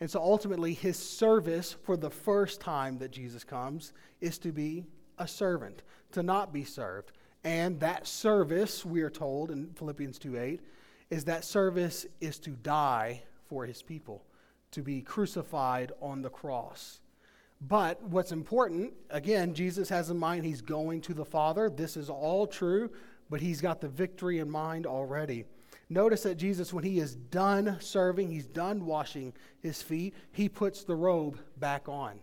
And 0.00 0.10
so 0.10 0.20
ultimately, 0.20 0.72
his 0.72 0.98
service 0.98 1.76
for 1.84 1.96
the 1.96 2.10
first 2.10 2.60
time 2.60 2.98
that 2.98 3.10
Jesus 3.10 3.44
comes 3.44 3.92
is 4.20 4.38
to 4.38 4.52
be 4.52 4.86
a 5.18 5.28
servant, 5.28 5.82
to 6.12 6.22
not 6.22 6.52
be 6.52 6.64
served. 6.64 7.12
And 7.44 7.80
that 7.80 8.06
service, 8.06 8.84
we 8.84 9.02
are 9.02 9.10
told 9.10 9.50
in 9.50 9.72
Philippians 9.74 10.18
2 10.18 10.38
8, 10.38 10.60
is 11.10 11.24
that 11.24 11.44
service 11.44 12.06
is 12.20 12.38
to 12.40 12.50
die 12.50 13.22
for 13.48 13.66
his 13.66 13.82
people, 13.82 14.24
to 14.70 14.82
be 14.82 15.02
crucified 15.02 15.92
on 16.00 16.22
the 16.22 16.30
cross. 16.30 16.99
But 17.60 18.02
what's 18.02 18.32
important, 18.32 18.94
again, 19.10 19.52
Jesus 19.52 19.88
has 19.90 20.10
in 20.10 20.16
mind 20.16 20.44
he's 20.44 20.62
going 20.62 21.02
to 21.02 21.14
the 21.14 21.24
Father. 21.24 21.68
This 21.68 21.96
is 21.96 22.08
all 22.08 22.46
true, 22.46 22.90
but 23.28 23.40
he's 23.40 23.60
got 23.60 23.80
the 23.80 23.88
victory 23.88 24.38
in 24.38 24.50
mind 24.50 24.86
already. 24.86 25.44
Notice 25.90 26.22
that 26.22 26.36
Jesus, 26.36 26.72
when 26.72 26.84
he 26.84 27.00
is 27.00 27.16
done 27.16 27.76
serving, 27.80 28.30
he's 28.30 28.46
done 28.46 28.86
washing 28.86 29.34
his 29.60 29.82
feet, 29.82 30.14
he 30.32 30.48
puts 30.48 30.84
the 30.84 30.94
robe 30.94 31.38
back 31.58 31.88
on. 31.88 32.20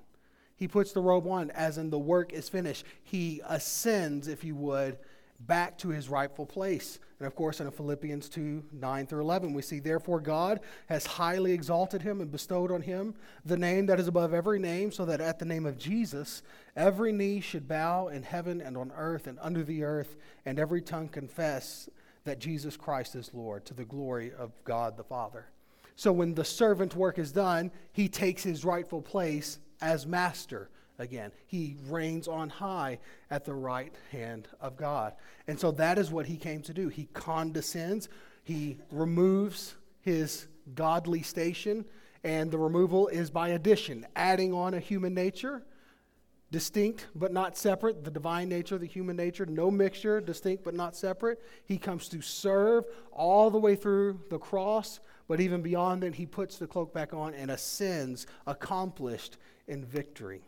He 0.56 0.68
puts 0.68 0.92
the 0.92 1.02
robe 1.02 1.28
on, 1.28 1.52
as 1.52 1.78
in 1.78 1.92
the 1.92 2.00
work 2.00 2.34
is 2.34 2.50
finished. 2.50 2.86
He 3.04 3.42
ascends, 3.48 4.28
if 4.28 4.44
you 4.44 4.56
would, 4.56 4.98
back 5.40 5.78
to 5.80 5.90
his 5.90 6.10
rightful 6.10 6.46
place. 6.46 7.00
And 7.20 7.28
of 7.28 7.36
course, 7.36 7.60
in 7.60 7.70
Philippians 7.72 8.30
2 8.30 8.64
9 8.72 9.08
through 9.08 9.22
11, 9.22 9.54
we 9.54 9.62
see, 9.62 9.80
Therefore, 9.80 10.20
God 10.20 10.60
has 10.88 11.06
highly 11.06 11.52
exalted 11.52 12.02
him 12.02 12.22
and 12.22 12.32
bestowed 12.32 12.72
on 12.72 12.82
him 12.82 13.16
the 13.46 13.58
name 13.58 13.86
that 13.88 14.00
is 14.00 14.08
above 14.08 14.34
every 14.34 14.60
name, 14.60 14.92
so 14.92 15.06
that 15.06 15.22
at 15.22 15.40
the 15.40 15.46
name 15.46 15.66
of 15.66 15.78
Jesus, 15.78 16.44
every 16.76 17.12
knee 17.12 17.42
should 17.42 17.68
bow 17.68 18.08
in 18.08 18.24
heaven 18.24 18.62
and 18.62 18.78
on 18.78 18.92
earth 18.96 19.28
and 19.28 19.38
under 19.42 19.64
the 19.64 19.84
earth, 19.84 20.16
and 20.46 20.60
every 20.60 20.82
tongue 20.82 21.08
confess 21.08 21.90
that 22.24 22.40
Jesus 22.40 22.76
Christ 22.76 23.16
is 23.16 23.34
Lord 23.34 23.66
to 23.66 23.74
the 23.74 23.86
glory 23.86 24.32
of 24.38 24.52
God 24.64 24.98
the 24.98 25.04
Father. 25.04 25.48
So 25.96 26.12
when 26.12 26.36
the 26.36 26.46
servant 26.46 26.96
work 26.96 27.18
is 27.18 27.32
done, 27.32 27.72
he 27.94 28.08
takes 28.08 28.44
his 28.44 28.64
rightful 28.64 29.02
place 29.02 29.58
as 29.82 30.06
master 30.06 30.70
again. 31.00 31.32
He 31.46 31.76
reigns 31.88 32.28
on 32.28 32.50
high 32.50 33.00
at 33.30 33.46
the 33.46 33.54
right 33.54 33.94
hand 34.12 34.48
of 34.60 34.78
God. 34.78 35.14
And 35.48 35.60
so 35.60 35.72
that 35.72 35.98
is 35.98 36.12
what 36.12 36.26
he 36.26 36.38
came 36.38 36.62
to 36.64 36.74
do. 36.74 36.88
He 36.90 37.06
condescends, 37.14 38.10
he 38.44 38.78
removes 38.92 39.76
his 40.02 40.48
godly 40.76 41.22
station, 41.22 41.86
and 42.24 42.50
the 42.52 42.58
removal 42.58 43.08
is 43.08 43.30
by 43.30 43.50
addition, 43.50 44.06
adding 44.16 44.54
on 44.54 44.74
a 44.74 44.80
human 44.80 45.14
nature 45.14 45.64
distinct 46.52 47.08
but 47.16 47.34
not 47.34 47.58
separate, 47.58 48.04
the 48.04 48.12
divine 48.12 48.50
nature, 48.50 48.78
the 48.78 48.86
human 48.88 49.16
nature, 49.16 49.46
no 49.46 49.70
mixture, 49.70 50.22
distinct 50.22 50.64
but 50.64 50.74
not 50.74 50.96
separate. 50.96 51.42
He 51.66 51.78
comes 51.78 52.08
to 52.10 52.22
serve 52.22 52.86
all 53.12 53.52
the 53.52 53.58
way 53.58 53.76
through 53.76 54.22
the 54.30 54.40
cross, 54.40 55.00
but 55.28 55.42
even 55.42 55.62
beyond 55.62 56.04
that, 56.04 56.16
he 56.16 56.26
puts 56.26 56.58
the 56.58 56.68
cloak 56.68 56.94
back 56.94 57.14
on 57.14 57.34
and 57.34 57.52
ascends, 57.52 58.28
accomplished 58.46 59.38
in 59.68 59.84
victory. 59.84 60.42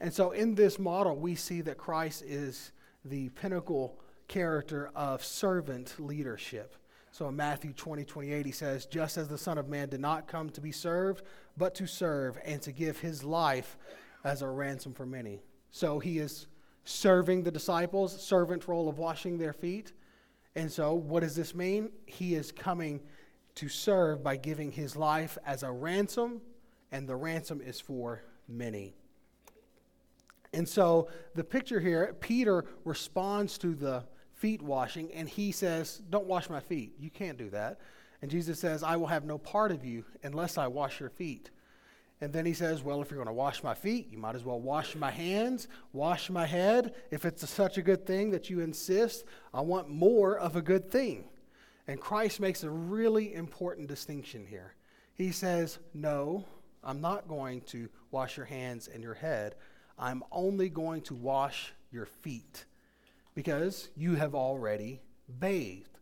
And 0.00 0.12
so, 0.12 0.30
in 0.30 0.54
this 0.54 0.78
model, 0.78 1.16
we 1.16 1.34
see 1.34 1.60
that 1.62 1.76
Christ 1.76 2.22
is 2.22 2.72
the 3.04 3.28
pinnacle 3.30 3.98
character 4.28 4.90
of 4.94 5.24
servant 5.24 5.94
leadership. 5.98 6.74
So 7.10 7.28
in 7.28 7.36
Matthew 7.36 7.72
20, 7.72 8.04
28, 8.04 8.46
he 8.46 8.52
says, 8.52 8.86
Just 8.86 9.16
as 9.16 9.28
the 9.28 9.38
Son 9.38 9.58
of 9.58 9.68
Man 9.68 9.88
did 9.88 10.00
not 10.00 10.28
come 10.28 10.50
to 10.50 10.60
be 10.60 10.72
served, 10.72 11.22
but 11.56 11.74
to 11.76 11.86
serve 11.86 12.38
and 12.44 12.60
to 12.62 12.70
give 12.70 12.98
his 12.98 13.24
life 13.24 13.76
as 14.24 14.42
a 14.42 14.48
ransom 14.48 14.94
for 14.94 15.06
many. 15.06 15.40
So 15.70 15.98
he 15.98 16.18
is 16.18 16.46
serving 16.84 17.42
the 17.42 17.50
disciples, 17.50 18.22
servant 18.22 18.68
role 18.68 18.88
of 18.88 18.98
washing 18.98 19.38
their 19.38 19.52
feet. 19.52 19.92
And 20.54 20.70
so, 20.70 20.94
what 20.94 21.20
does 21.20 21.36
this 21.36 21.54
mean? 21.54 21.90
He 22.06 22.34
is 22.34 22.52
coming 22.52 23.00
to 23.56 23.68
serve 23.68 24.22
by 24.22 24.36
giving 24.36 24.70
his 24.70 24.96
life 24.96 25.38
as 25.44 25.62
a 25.62 25.70
ransom, 25.70 26.40
and 26.92 27.08
the 27.08 27.16
ransom 27.16 27.60
is 27.60 27.80
for 27.80 28.22
many. 28.48 28.94
And 30.52 30.68
so, 30.68 31.08
the 31.34 31.44
picture 31.44 31.80
here, 31.80 32.16
Peter 32.20 32.64
responds 32.84 33.58
to 33.58 33.74
the 33.74 34.04
feet 34.34 34.62
washing, 34.62 35.12
and 35.12 35.28
he 35.28 35.52
says, 35.52 36.00
Don't 36.10 36.26
wash 36.26 36.48
my 36.48 36.60
feet. 36.60 36.94
You 36.98 37.10
can't 37.10 37.36
do 37.36 37.50
that. 37.50 37.80
And 38.22 38.30
Jesus 38.30 38.58
says, 38.58 38.82
I 38.82 38.96
will 38.96 39.06
have 39.06 39.24
no 39.24 39.38
part 39.38 39.70
of 39.70 39.84
you 39.84 40.04
unless 40.22 40.58
I 40.58 40.66
wash 40.66 41.00
your 41.00 41.10
feet. 41.10 41.50
And 42.20 42.32
then 42.32 42.46
he 42.46 42.52
says, 42.52 42.82
Well, 42.82 43.00
if 43.02 43.10
you're 43.10 43.22
going 43.22 43.28
to 43.28 43.32
wash 43.32 43.62
my 43.62 43.74
feet, 43.74 44.08
you 44.10 44.18
might 44.18 44.34
as 44.34 44.44
well 44.44 44.60
wash 44.60 44.96
my 44.96 45.10
hands, 45.10 45.68
wash 45.92 46.30
my 46.30 46.46
head. 46.46 46.94
If 47.10 47.24
it's 47.24 47.42
a, 47.42 47.46
such 47.46 47.78
a 47.78 47.82
good 47.82 48.06
thing 48.06 48.30
that 48.30 48.50
you 48.50 48.60
insist, 48.60 49.24
I 49.54 49.60
want 49.60 49.88
more 49.88 50.36
of 50.38 50.56
a 50.56 50.62
good 50.62 50.90
thing. 50.90 51.24
And 51.86 52.00
Christ 52.00 52.40
makes 52.40 52.64
a 52.64 52.70
really 52.70 53.34
important 53.34 53.88
distinction 53.88 54.44
here. 54.46 54.74
He 55.14 55.30
says, 55.30 55.78
No, 55.94 56.44
I'm 56.82 57.00
not 57.00 57.28
going 57.28 57.60
to 57.62 57.88
wash 58.10 58.36
your 58.36 58.46
hands 58.46 58.88
and 58.88 59.02
your 59.02 59.14
head. 59.14 59.54
I'm 59.98 60.22
only 60.30 60.68
going 60.68 61.02
to 61.02 61.14
wash 61.14 61.72
your 61.90 62.06
feet 62.06 62.64
because 63.34 63.88
you 63.96 64.14
have 64.14 64.34
already 64.34 65.00
bathed. 65.38 65.98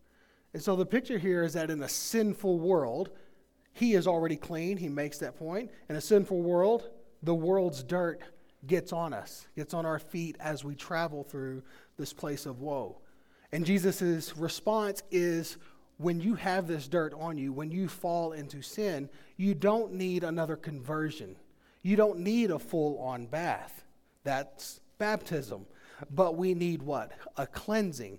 And 0.52 0.62
so 0.62 0.76
the 0.76 0.86
picture 0.86 1.18
here 1.18 1.42
is 1.42 1.54
that 1.54 1.70
in 1.70 1.82
a 1.82 1.88
sinful 1.88 2.58
world, 2.58 3.10
he 3.72 3.94
is 3.94 4.06
already 4.06 4.36
clean. 4.36 4.76
He 4.76 4.88
makes 4.88 5.18
that 5.18 5.38
point. 5.38 5.70
In 5.88 5.96
a 5.96 6.00
sinful 6.00 6.40
world, 6.40 6.88
the 7.22 7.34
world's 7.34 7.82
dirt 7.82 8.22
gets 8.66 8.92
on 8.92 9.12
us, 9.12 9.46
gets 9.54 9.74
on 9.74 9.86
our 9.86 9.98
feet 9.98 10.36
as 10.40 10.64
we 10.64 10.74
travel 10.74 11.24
through 11.24 11.62
this 11.98 12.12
place 12.12 12.46
of 12.46 12.60
woe. 12.60 12.98
And 13.52 13.64
Jesus' 13.64 14.36
response 14.36 15.02
is 15.10 15.56
when 15.98 16.20
you 16.20 16.34
have 16.34 16.66
this 16.66 16.88
dirt 16.88 17.14
on 17.14 17.38
you, 17.38 17.52
when 17.52 17.70
you 17.70 17.88
fall 17.88 18.32
into 18.32 18.62
sin, 18.62 19.08
you 19.36 19.54
don't 19.54 19.92
need 19.92 20.24
another 20.24 20.56
conversion. 20.56 21.36
You 21.82 21.96
don't 21.96 22.18
need 22.18 22.50
a 22.50 22.58
full 22.58 22.98
on 22.98 23.26
bath. 23.26 23.84
That's 24.26 24.80
baptism. 24.98 25.66
But 26.10 26.36
we 26.36 26.52
need 26.52 26.82
what? 26.82 27.12
A 27.36 27.46
cleansing, 27.46 28.18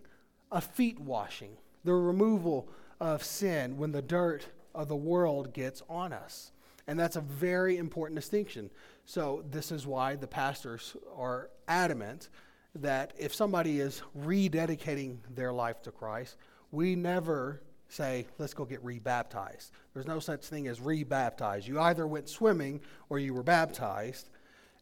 a 0.52 0.62
feet 0.62 0.98
washing, 1.00 1.58
the 1.84 1.94
removal 1.94 2.70
of 3.02 3.24
sin 3.24 3.78
when 3.78 3.92
the 3.92 4.02
dirt 4.02 4.48
of 4.74 4.88
the 4.88 4.96
world 4.96 5.54
gets 5.54 5.84
on 5.90 6.14
us. 6.14 6.54
And 6.88 6.98
that's 6.98 7.18
a 7.18 7.22
very 7.22 7.78
important 7.78 8.16
distinction. 8.16 8.70
So, 9.04 9.44
this 9.52 9.70
is 9.70 9.86
why 9.86 10.16
the 10.16 10.28
pastors 10.28 10.96
are 11.18 11.50
adamant 11.68 12.30
that 12.76 13.14
if 13.20 13.36
somebody 13.36 13.82
is 13.82 14.02
rededicating 14.18 15.18
their 15.36 15.52
life 15.52 15.82
to 15.82 15.92
Christ, 15.92 16.38
we 16.72 16.96
never 16.96 17.62
say, 17.90 18.28
let's 18.38 18.54
go 18.54 18.64
get 18.64 18.82
rebaptized. 18.82 19.72
There's 19.94 20.08
no 20.08 20.20
such 20.20 20.46
thing 20.46 20.68
as 20.68 20.80
rebaptized. 20.80 21.68
You 21.68 21.82
either 21.82 22.08
went 22.08 22.30
swimming 22.30 22.80
or 23.10 23.20
you 23.20 23.34
were 23.34 23.44
baptized. 23.44 24.30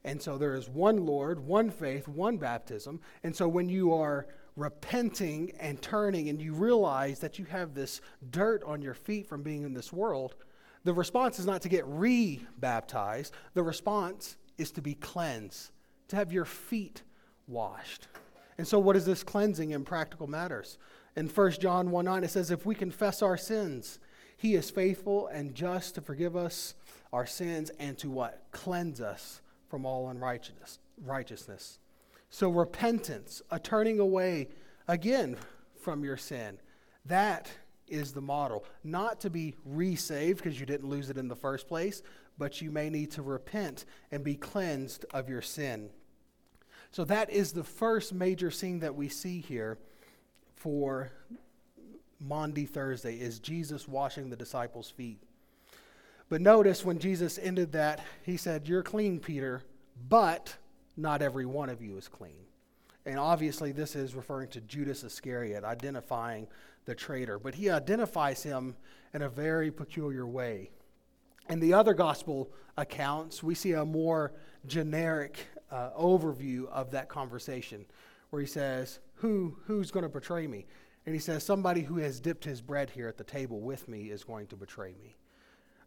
And 0.05 0.21
so 0.21 0.37
there 0.37 0.53
is 0.53 0.69
one 0.69 1.03
Lord, 1.03 1.39
one 1.39 1.71
faith, 1.71 2.07
one 2.07 2.37
baptism. 2.37 3.01
And 3.23 3.35
so 3.35 3.47
when 3.47 3.67
you 3.67 3.91
are 3.91 4.27
repenting 4.55 5.51
and 5.59 5.81
turning 5.81 6.29
and 6.29 6.39
you 6.39 6.53
realize 6.53 7.19
that 7.19 7.39
you 7.39 7.45
have 7.45 7.73
this 7.73 8.01
dirt 8.29 8.63
on 8.65 8.83
your 8.83 8.93
feet 8.93 9.27
from 9.27 9.41
being 9.41 9.63
in 9.63 9.73
this 9.73 9.91
world, 9.91 10.35
the 10.83 10.93
response 10.93 11.39
is 11.39 11.47
not 11.47 11.63
to 11.63 11.69
get 11.69 11.87
re 11.87 12.39
baptized. 12.59 13.33
The 13.55 13.63
response 13.63 14.37
is 14.59 14.71
to 14.73 14.81
be 14.81 14.93
cleansed, 14.93 15.71
to 16.09 16.15
have 16.15 16.31
your 16.31 16.45
feet 16.45 17.01
washed. 17.47 18.07
And 18.59 18.67
so, 18.67 18.77
what 18.77 18.95
is 18.95 19.05
this 19.05 19.23
cleansing 19.23 19.71
in 19.71 19.83
practical 19.83 20.27
matters? 20.27 20.77
In 21.15 21.27
1 21.27 21.51
John 21.53 21.89
1 21.89 22.05
9, 22.05 22.23
it 22.23 22.29
says, 22.29 22.51
If 22.51 22.63
we 22.63 22.75
confess 22.75 23.23
our 23.23 23.37
sins, 23.37 23.97
He 24.37 24.53
is 24.53 24.69
faithful 24.69 25.25
and 25.27 25.55
just 25.55 25.95
to 25.95 26.01
forgive 26.01 26.35
us 26.35 26.75
our 27.11 27.25
sins 27.25 27.71
and 27.79 27.97
to 27.97 28.11
what? 28.11 28.43
Cleanse 28.51 29.01
us 29.01 29.41
from 29.75 29.85
all 29.85 30.07
unrighteousness. 30.07 30.79
Righteousness. 31.03 31.79
So 32.29 32.49
repentance, 32.49 33.41
a 33.51 33.59
turning 33.59 33.99
away 33.99 34.47
again 34.87 35.35
from 35.81 36.05
your 36.05 36.15
sin, 36.15 36.59
that 37.03 37.51
is 37.85 38.13
the 38.13 38.21
model. 38.21 38.63
Not 38.85 39.19
to 39.19 39.29
be 39.29 39.53
resaved 39.65 40.37
because 40.37 40.57
you 40.57 40.65
didn't 40.65 40.87
lose 40.87 41.09
it 41.09 41.17
in 41.17 41.27
the 41.27 41.35
first 41.35 41.67
place, 41.67 42.01
but 42.37 42.61
you 42.61 42.71
may 42.71 42.89
need 42.89 43.11
to 43.11 43.21
repent 43.21 43.83
and 44.13 44.23
be 44.23 44.35
cleansed 44.35 45.03
of 45.13 45.27
your 45.27 45.41
sin. 45.41 45.89
So 46.91 47.03
that 47.03 47.29
is 47.29 47.51
the 47.51 47.65
first 47.65 48.13
major 48.13 48.51
scene 48.51 48.79
that 48.79 48.95
we 48.95 49.09
see 49.09 49.41
here 49.41 49.77
for 50.55 51.11
Maundy 52.21 52.65
Thursday 52.65 53.15
is 53.15 53.39
Jesus 53.39 53.89
washing 53.89 54.29
the 54.29 54.37
disciples' 54.37 54.89
feet. 54.89 55.21
But 56.27 56.41
notice 56.41 56.83
when 56.83 56.99
Jesus 56.99 57.37
ended 57.37 57.71
that, 57.73 58.03
he 58.23 58.37
said, 58.37 58.67
You're 58.67 58.83
clean, 58.83 59.19
Peter, 59.19 59.61
but 60.09 60.55
not 60.97 61.21
every 61.21 61.45
one 61.45 61.69
of 61.69 61.81
you 61.81 61.97
is 61.97 62.07
clean. 62.07 62.45
And 63.05 63.19
obviously, 63.19 63.71
this 63.71 63.95
is 63.95 64.15
referring 64.15 64.49
to 64.49 64.61
Judas 64.61 65.03
Iscariot, 65.03 65.63
identifying 65.63 66.47
the 66.85 66.95
traitor. 66.95 67.37
But 67.37 67.53
he 67.53 67.69
identifies 67.69 68.41
him 68.41 68.75
in 69.13 69.21
a 69.21 69.29
very 69.29 69.71
peculiar 69.71 70.25
way. 70.25 70.71
In 71.49 71.59
the 71.59 71.73
other 71.73 71.93
gospel 71.93 72.51
accounts, 72.77 73.43
we 73.43 73.53
see 73.53 73.73
a 73.73 73.85
more 73.85 74.33
generic 74.65 75.37
uh, 75.69 75.91
overview 75.91 76.67
of 76.69 76.89
that 76.91 77.07
conversation 77.07 77.85
where 78.31 78.41
he 78.41 78.47
says, 78.47 78.99
Who, 79.15 79.57
Who's 79.65 79.91
going 79.91 80.03
to 80.03 80.09
betray 80.09 80.47
me? 80.47 80.65
And 81.05 81.13
he 81.13 81.19
says, 81.19 81.43
Somebody 81.43 81.81
who 81.81 81.97
has 81.97 82.19
dipped 82.19 82.43
his 82.43 82.61
bread 82.61 82.89
here 82.89 83.07
at 83.07 83.17
the 83.17 83.23
table 83.23 83.59
with 83.59 83.87
me 83.87 84.09
is 84.09 84.23
going 84.23 84.47
to 84.47 84.55
betray 84.55 84.95
me. 84.99 85.15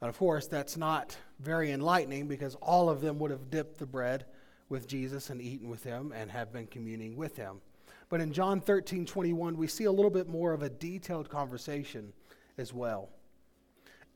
And 0.00 0.08
of 0.08 0.18
course, 0.18 0.46
that's 0.46 0.76
not 0.76 1.16
very 1.40 1.72
enlightening 1.72 2.28
because 2.28 2.54
all 2.56 2.88
of 2.88 3.00
them 3.00 3.18
would 3.18 3.30
have 3.30 3.50
dipped 3.50 3.78
the 3.78 3.86
bread 3.86 4.26
with 4.68 4.86
Jesus 4.86 5.30
and 5.30 5.40
eaten 5.40 5.68
with 5.68 5.82
him 5.82 6.12
and 6.14 6.30
have 6.30 6.52
been 6.52 6.66
communing 6.66 7.16
with 7.16 7.36
him. 7.36 7.60
But 8.08 8.20
in 8.20 8.32
John 8.32 8.60
13 8.60 9.06
21, 9.06 9.56
we 9.56 9.66
see 9.66 9.84
a 9.84 9.92
little 9.92 10.10
bit 10.10 10.28
more 10.28 10.52
of 10.52 10.62
a 10.62 10.70
detailed 10.70 11.28
conversation 11.28 12.12
as 12.56 12.72
well. 12.72 13.10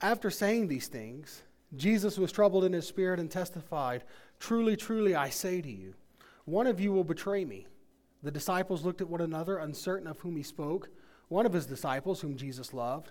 After 0.01 0.31
saying 0.31 0.69
these 0.69 0.89
things, 0.89 1.43
Jesus 1.77 2.19
was 2.19 2.33
troubled 2.33 2.65
in 2.65 2.73
his 2.73 2.87
spirit 2.87 3.21
and 3.21 3.31
testified, 3.31 4.05
Truly, 4.39 4.77
truly, 4.77 5.15
I 5.15 5.31
say 5.31 5.61
to 5.61 5.71
you, 5.71 5.95
one 6.45 6.67
of 6.67 6.81
you 6.81 6.93
will 6.93 7.05
betray 7.05 7.45
me. 7.45 7.67
The 8.23 8.31
disciples 8.31 8.85
looked 8.85 9.01
at 9.01 9.09
one 9.09 9.21
another, 9.21 9.59
uncertain 9.59 10.07
of 10.07 10.19
whom 10.21 10.37
he 10.37 10.43
spoke. 10.43 10.89
One 11.29 11.47
of 11.47 11.53
his 11.53 11.67
disciples, 11.67 12.21
whom 12.21 12.37
Jesus 12.37 12.75
loved, 12.75 13.11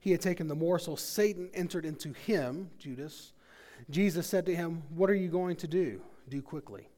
he 0.00 0.10
had 0.12 0.20
taken 0.20 0.48
the 0.48 0.54
morsel, 0.54 0.96
Satan 0.96 1.50
entered 1.54 1.84
into 1.84 2.12
him, 2.12 2.70
Judas. 2.78 3.32
Jesus 3.90 4.26
said 4.26 4.46
to 4.46 4.54
him, 4.54 4.82
What 4.94 5.10
are 5.10 5.14
you 5.14 5.28
going 5.28 5.56
to 5.56 5.68
do? 5.68 6.00
Do 6.28 6.42
quickly. 6.42 6.88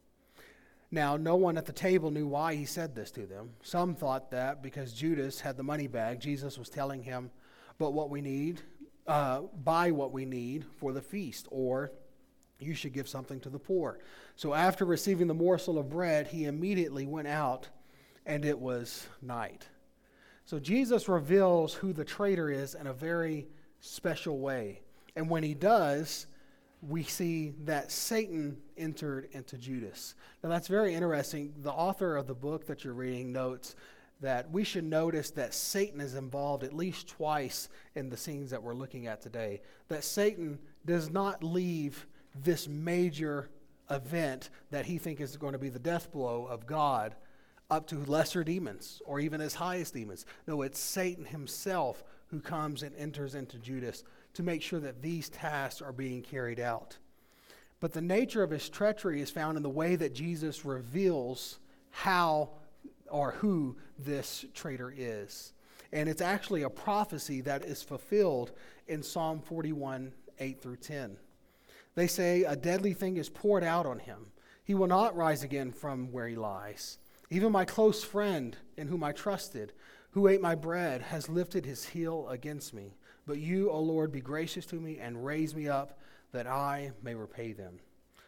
Now, 0.90 1.16
no 1.16 1.36
one 1.36 1.56
at 1.56 1.66
the 1.66 1.72
table 1.72 2.10
knew 2.10 2.26
why 2.26 2.56
he 2.56 2.64
said 2.64 2.94
this 2.94 3.12
to 3.12 3.26
them. 3.26 3.50
Some 3.62 3.94
thought 3.94 4.30
that 4.32 4.62
because 4.62 4.92
Judas 4.92 5.40
had 5.40 5.56
the 5.56 5.62
money 5.62 5.86
bag, 5.86 6.20
Jesus 6.20 6.58
was 6.58 6.68
telling 6.68 7.02
him, 7.02 7.30
But 7.78 7.92
what 7.92 8.10
we 8.10 8.20
need, 8.20 8.60
uh, 9.06 9.42
buy 9.64 9.92
what 9.92 10.12
we 10.12 10.24
need 10.24 10.64
for 10.78 10.92
the 10.92 11.00
feast, 11.00 11.46
or 11.50 11.92
you 12.58 12.74
should 12.74 12.92
give 12.92 13.08
something 13.08 13.40
to 13.40 13.50
the 13.50 13.58
poor. 13.58 14.00
So, 14.36 14.52
after 14.52 14.84
receiving 14.84 15.28
the 15.28 15.34
morsel 15.34 15.78
of 15.78 15.88
bread, 15.88 16.26
he 16.26 16.44
immediately 16.44 17.06
went 17.06 17.28
out 17.28 17.68
and 18.26 18.44
it 18.44 18.58
was 18.58 19.06
night. 19.22 19.66
So 20.50 20.58
Jesus 20.58 21.08
reveals 21.08 21.74
who 21.74 21.92
the 21.92 22.04
traitor 22.04 22.50
is 22.50 22.74
in 22.74 22.88
a 22.88 22.92
very 22.92 23.46
special 23.78 24.40
way. 24.40 24.80
And 25.14 25.30
when 25.30 25.44
he 25.44 25.54
does, 25.54 26.26
we 26.82 27.04
see 27.04 27.54
that 27.66 27.92
Satan 27.92 28.56
entered 28.76 29.28
into 29.30 29.56
Judas. 29.56 30.16
Now, 30.42 30.48
that's 30.48 30.66
very 30.66 30.92
interesting. 30.92 31.54
The 31.62 31.70
author 31.70 32.16
of 32.16 32.26
the 32.26 32.34
book 32.34 32.66
that 32.66 32.82
you're 32.82 32.94
reading 32.94 33.30
notes 33.30 33.76
that 34.22 34.50
we 34.50 34.64
should 34.64 34.82
notice 34.82 35.30
that 35.30 35.54
Satan 35.54 36.00
is 36.00 36.16
involved 36.16 36.64
at 36.64 36.74
least 36.74 37.06
twice 37.06 37.68
in 37.94 38.08
the 38.08 38.16
scenes 38.16 38.50
that 38.50 38.60
we're 38.60 38.74
looking 38.74 39.06
at 39.06 39.20
today. 39.20 39.60
That 39.86 40.02
Satan 40.02 40.58
does 40.84 41.10
not 41.10 41.44
leave 41.44 42.08
this 42.42 42.66
major 42.66 43.50
event 43.88 44.50
that 44.72 44.84
he 44.84 44.98
thinks 44.98 45.22
is 45.22 45.36
going 45.36 45.52
to 45.52 45.60
be 45.60 45.68
the 45.68 45.78
death 45.78 46.10
blow 46.10 46.46
of 46.46 46.66
God 46.66 47.14
up 47.70 47.86
to 47.88 47.96
lesser 48.04 48.44
demons 48.44 49.00
or 49.06 49.20
even 49.20 49.40
as 49.40 49.54
high 49.54 49.76
as 49.76 49.90
demons. 49.90 50.26
No, 50.46 50.62
it's 50.62 50.78
Satan 50.78 51.24
himself 51.24 52.02
who 52.28 52.40
comes 52.40 52.82
and 52.82 52.94
enters 52.96 53.34
into 53.34 53.58
Judas 53.58 54.04
to 54.34 54.42
make 54.42 54.62
sure 54.62 54.80
that 54.80 55.02
these 55.02 55.28
tasks 55.28 55.82
are 55.82 55.92
being 55.92 56.22
carried 56.22 56.60
out. 56.60 56.96
But 57.80 57.92
the 57.92 58.02
nature 58.02 58.42
of 58.42 58.50
his 58.50 58.68
treachery 58.68 59.20
is 59.20 59.30
found 59.30 59.56
in 59.56 59.62
the 59.62 59.70
way 59.70 59.96
that 59.96 60.14
Jesus 60.14 60.64
reveals 60.64 61.58
how 61.90 62.50
or 63.10 63.32
who 63.32 63.76
this 63.98 64.44
traitor 64.54 64.92
is. 64.96 65.52
And 65.92 66.08
it's 66.08 66.22
actually 66.22 66.62
a 66.62 66.70
prophecy 66.70 67.40
that 67.42 67.64
is 67.64 67.82
fulfilled 67.82 68.52
in 68.86 69.02
Psalm 69.02 69.40
41 69.40 70.12
8 70.38 70.62
through 70.62 70.76
10. 70.76 71.16
They 71.94 72.06
say, 72.06 72.44
A 72.44 72.56
deadly 72.56 72.94
thing 72.94 73.16
is 73.16 73.28
poured 73.28 73.64
out 73.64 73.86
on 73.86 73.98
him. 73.98 74.26
He 74.64 74.74
will 74.74 74.86
not 74.86 75.16
rise 75.16 75.42
again 75.42 75.72
from 75.72 76.12
where 76.12 76.28
he 76.28 76.36
lies. 76.36 76.98
Even 77.30 77.52
my 77.52 77.64
close 77.64 78.02
friend, 78.02 78.56
in 78.76 78.88
whom 78.88 79.04
I 79.04 79.12
trusted, 79.12 79.72
who 80.10 80.26
ate 80.26 80.40
my 80.40 80.56
bread, 80.56 81.02
has 81.02 81.28
lifted 81.28 81.64
his 81.64 81.84
heel 81.84 82.28
against 82.28 82.74
me. 82.74 82.94
But 83.26 83.38
you, 83.38 83.70
O 83.70 83.80
Lord, 83.80 84.10
be 84.10 84.20
gracious 84.20 84.66
to 84.66 84.76
me 84.76 84.98
and 84.98 85.24
raise 85.24 85.54
me 85.54 85.68
up 85.68 86.00
that 86.32 86.48
I 86.48 86.90
may 87.02 87.14
repay 87.14 87.52
them. 87.52 87.78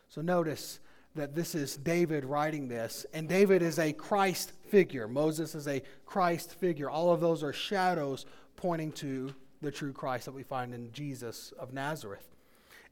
So 0.08 0.20
notice 0.20 0.78
that 1.14 1.34
this 1.34 1.54
is 1.54 1.76
David 1.76 2.24
writing 2.24 2.68
this, 2.68 3.04
and 3.12 3.28
David 3.28 3.62
is 3.62 3.78
a 3.78 3.92
Christ 3.92 4.52
figure. 4.68 5.08
Moses 5.08 5.54
is 5.54 5.66
a 5.66 5.82
Christ 6.06 6.54
figure. 6.54 6.88
All 6.88 7.12
of 7.12 7.20
those 7.20 7.42
are 7.42 7.52
shadows 7.52 8.24
pointing 8.56 8.92
to 8.92 9.34
the 9.60 9.70
true 9.70 9.92
Christ 9.92 10.26
that 10.26 10.32
we 10.32 10.42
find 10.42 10.72
in 10.72 10.92
Jesus 10.92 11.52
of 11.58 11.72
Nazareth. 11.72 12.26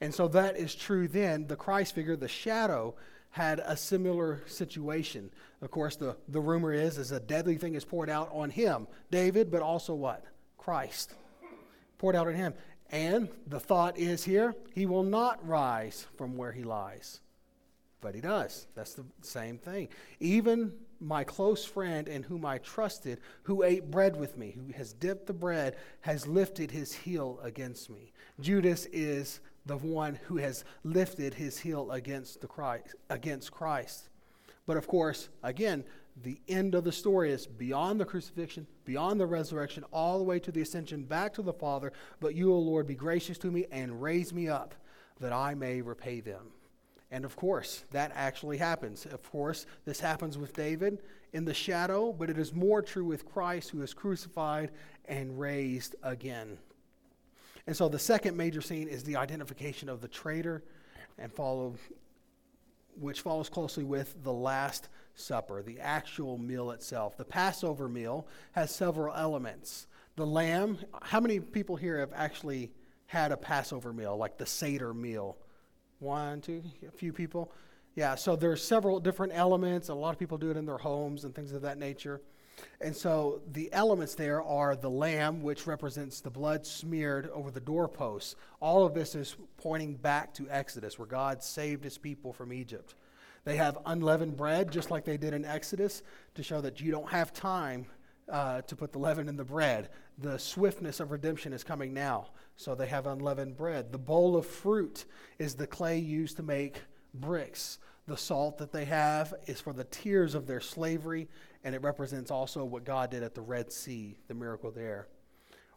And 0.00 0.14
so 0.14 0.28
that 0.28 0.56
is 0.56 0.74
true 0.74 1.08
then. 1.08 1.46
The 1.46 1.56
Christ 1.56 1.94
figure, 1.94 2.16
the 2.16 2.28
shadow, 2.28 2.94
had 3.30 3.60
a 3.64 3.76
similar 3.76 4.42
situation. 4.46 5.30
Of 5.62 5.70
course, 5.70 5.96
the, 5.96 6.16
the 6.28 6.40
rumor 6.40 6.72
is, 6.72 6.98
is 6.98 7.12
a 7.12 7.20
deadly 7.20 7.56
thing 7.56 7.74
is 7.74 7.84
poured 7.84 8.10
out 8.10 8.30
on 8.32 8.50
him, 8.50 8.88
David, 9.10 9.50
but 9.50 9.62
also 9.62 9.94
what? 9.94 10.24
Christ. 10.58 11.14
Poured 11.98 12.16
out 12.16 12.26
on 12.26 12.34
him. 12.34 12.54
And 12.90 13.28
the 13.46 13.60
thought 13.60 13.98
is 13.98 14.24
here, 14.24 14.54
he 14.74 14.86
will 14.86 15.04
not 15.04 15.46
rise 15.46 16.06
from 16.16 16.36
where 16.36 16.52
he 16.52 16.64
lies. 16.64 17.20
But 18.00 18.14
he 18.14 18.20
does. 18.20 18.66
That's 18.74 18.94
the 18.94 19.04
same 19.22 19.58
thing. 19.58 19.88
Even 20.18 20.72
my 21.00 21.22
close 21.22 21.64
friend 21.64 22.08
in 22.08 22.22
whom 22.22 22.44
I 22.44 22.58
trusted, 22.58 23.20
who 23.44 23.62
ate 23.62 23.90
bread 23.90 24.16
with 24.16 24.36
me, 24.36 24.52
who 24.52 24.72
has 24.72 24.92
dipped 24.92 25.26
the 25.26 25.32
bread, 25.32 25.76
has 26.00 26.26
lifted 26.26 26.70
his 26.70 26.92
heel 26.92 27.38
against 27.42 27.90
me. 27.90 28.12
Judas 28.40 28.86
is 28.86 29.40
the 29.66 29.76
one 29.76 30.18
who 30.24 30.36
has 30.38 30.64
lifted 30.84 31.34
his 31.34 31.58
heel 31.58 31.90
against, 31.90 32.40
the 32.40 32.46
Christ, 32.46 32.94
against 33.08 33.50
Christ. 33.52 34.08
But 34.66 34.76
of 34.76 34.86
course, 34.86 35.28
again, 35.42 35.84
the 36.22 36.40
end 36.48 36.74
of 36.74 36.84
the 36.84 36.92
story 36.92 37.30
is 37.30 37.46
beyond 37.46 38.00
the 38.00 38.04
crucifixion, 38.04 38.66
beyond 38.84 39.20
the 39.20 39.26
resurrection, 39.26 39.84
all 39.92 40.18
the 40.18 40.24
way 40.24 40.38
to 40.40 40.52
the 40.52 40.60
ascension 40.60 41.04
back 41.04 41.34
to 41.34 41.42
the 41.42 41.52
Father. 41.52 41.92
But 42.20 42.34
you, 42.34 42.52
O 42.52 42.58
Lord, 42.58 42.86
be 42.86 42.94
gracious 42.94 43.38
to 43.38 43.50
me 43.50 43.66
and 43.70 44.02
raise 44.02 44.32
me 44.32 44.48
up 44.48 44.74
that 45.20 45.32
I 45.32 45.54
may 45.54 45.80
repay 45.80 46.20
them. 46.20 46.52
And 47.10 47.24
of 47.24 47.36
course, 47.36 47.84
that 47.90 48.12
actually 48.14 48.58
happens. 48.58 49.06
Of 49.06 49.28
course, 49.30 49.66
this 49.84 50.00
happens 50.00 50.38
with 50.38 50.54
David 50.54 50.98
in 51.32 51.44
the 51.44 51.54
shadow, 51.54 52.12
but 52.12 52.30
it 52.30 52.38
is 52.38 52.54
more 52.54 52.82
true 52.82 53.04
with 53.04 53.26
Christ 53.26 53.70
who 53.70 53.82
is 53.82 53.94
crucified 53.94 54.70
and 55.06 55.38
raised 55.38 55.96
again. 56.02 56.58
And 57.66 57.76
so 57.76 57.88
the 57.88 57.98
second 57.98 58.36
major 58.36 58.60
scene 58.60 58.88
is 58.88 59.04
the 59.04 59.16
identification 59.16 59.88
of 59.88 60.00
the 60.00 60.08
traitor 60.08 60.62
and 61.18 61.32
follow 61.32 61.74
which 62.98 63.20
follows 63.20 63.48
closely 63.48 63.84
with 63.84 64.22
the 64.22 64.32
last 64.32 64.88
supper, 65.14 65.62
the 65.62 65.80
actual 65.80 66.38
meal 66.38 66.70
itself. 66.70 67.16
The 67.16 67.24
Passover 67.24 67.88
meal 67.88 68.26
has 68.52 68.74
several 68.74 69.14
elements. 69.14 69.86
The 70.16 70.26
lamb, 70.26 70.78
how 71.02 71.20
many 71.20 71.40
people 71.40 71.76
here 71.76 71.98
have 71.98 72.12
actually 72.14 72.72
had 73.06 73.32
a 73.32 73.36
Passover 73.36 73.92
meal, 73.92 74.16
like 74.16 74.38
the 74.38 74.46
Seder 74.46 74.92
meal? 74.92 75.38
One, 75.98 76.40
two, 76.40 76.62
a 76.86 76.90
few 76.90 77.12
people. 77.12 77.52
Yeah, 77.94 78.14
so 78.14 78.36
there's 78.36 78.62
several 78.62 79.00
different 79.00 79.32
elements. 79.34 79.88
A 79.88 79.94
lot 79.94 80.10
of 80.10 80.18
people 80.18 80.38
do 80.38 80.50
it 80.50 80.56
in 80.56 80.66
their 80.66 80.78
homes 80.78 81.24
and 81.24 81.34
things 81.34 81.52
of 81.52 81.62
that 81.62 81.78
nature. 81.78 82.20
And 82.80 82.96
so 82.96 83.42
the 83.52 83.72
elements 83.72 84.14
there 84.14 84.42
are 84.42 84.76
the 84.76 84.90
lamb, 84.90 85.42
which 85.42 85.66
represents 85.66 86.20
the 86.20 86.30
blood 86.30 86.66
smeared 86.66 87.28
over 87.30 87.50
the 87.50 87.60
doorposts. 87.60 88.36
All 88.60 88.84
of 88.84 88.94
this 88.94 89.14
is 89.14 89.36
pointing 89.56 89.94
back 89.94 90.34
to 90.34 90.48
Exodus, 90.50 90.98
where 90.98 91.06
God 91.06 91.42
saved 91.42 91.84
his 91.84 91.98
people 91.98 92.32
from 92.32 92.52
Egypt. 92.52 92.94
They 93.44 93.56
have 93.56 93.78
unleavened 93.86 94.36
bread, 94.36 94.70
just 94.70 94.90
like 94.90 95.04
they 95.04 95.16
did 95.16 95.34
in 95.34 95.44
Exodus, 95.44 96.02
to 96.34 96.42
show 96.42 96.60
that 96.60 96.80
you 96.80 96.90
don't 96.90 97.08
have 97.10 97.32
time 97.32 97.86
uh, 98.30 98.62
to 98.62 98.76
put 98.76 98.92
the 98.92 98.98
leaven 98.98 99.28
in 99.28 99.36
the 99.36 99.44
bread. 99.44 99.88
The 100.18 100.38
swiftness 100.38 101.00
of 101.00 101.10
redemption 101.10 101.52
is 101.52 101.64
coming 101.64 101.94
now. 101.94 102.28
So 102.56 102.74
they 102.74 102.86
have 102.86 103.06
unleavened 103.06 103.56
bread. 103.56 103.90
The 103.90 103.98
bowl 103.98 104.36
of 104.36 104.46
fruit 104.46 105.06
is 105.38 105.54
the 105.54 105.66
clay 105.66 105.98
used 105.98 106.36
to 106.36 106.42
make 106.42 106.82
bricks. 107.14 107.78
The 108.10 108.16
salt 108.16 108.58
that 108.58 108.72
they 108.72 108.86
have 108.86 109.34
is 109.46 109.60
for 109.60 109.72
the 109.72 109.84
tears 109.84 110.34
of 110.34 110.48
their 110.48 110.60
slavery, 110.60 111.28
and 111.62 111.76
it 111.76 111.82
represents 111.84 112.32
also 112.32 112.64
what 112.64 112.84
God 112.84 113.12
did 113.12 113.22
at 113.22 113.36
the 113.36 113.40
Red 113.40 113.70
Sea, 113.72 114.18
the 114.26 114.34
miracle 114.34 114.72
there. 114.72 115.06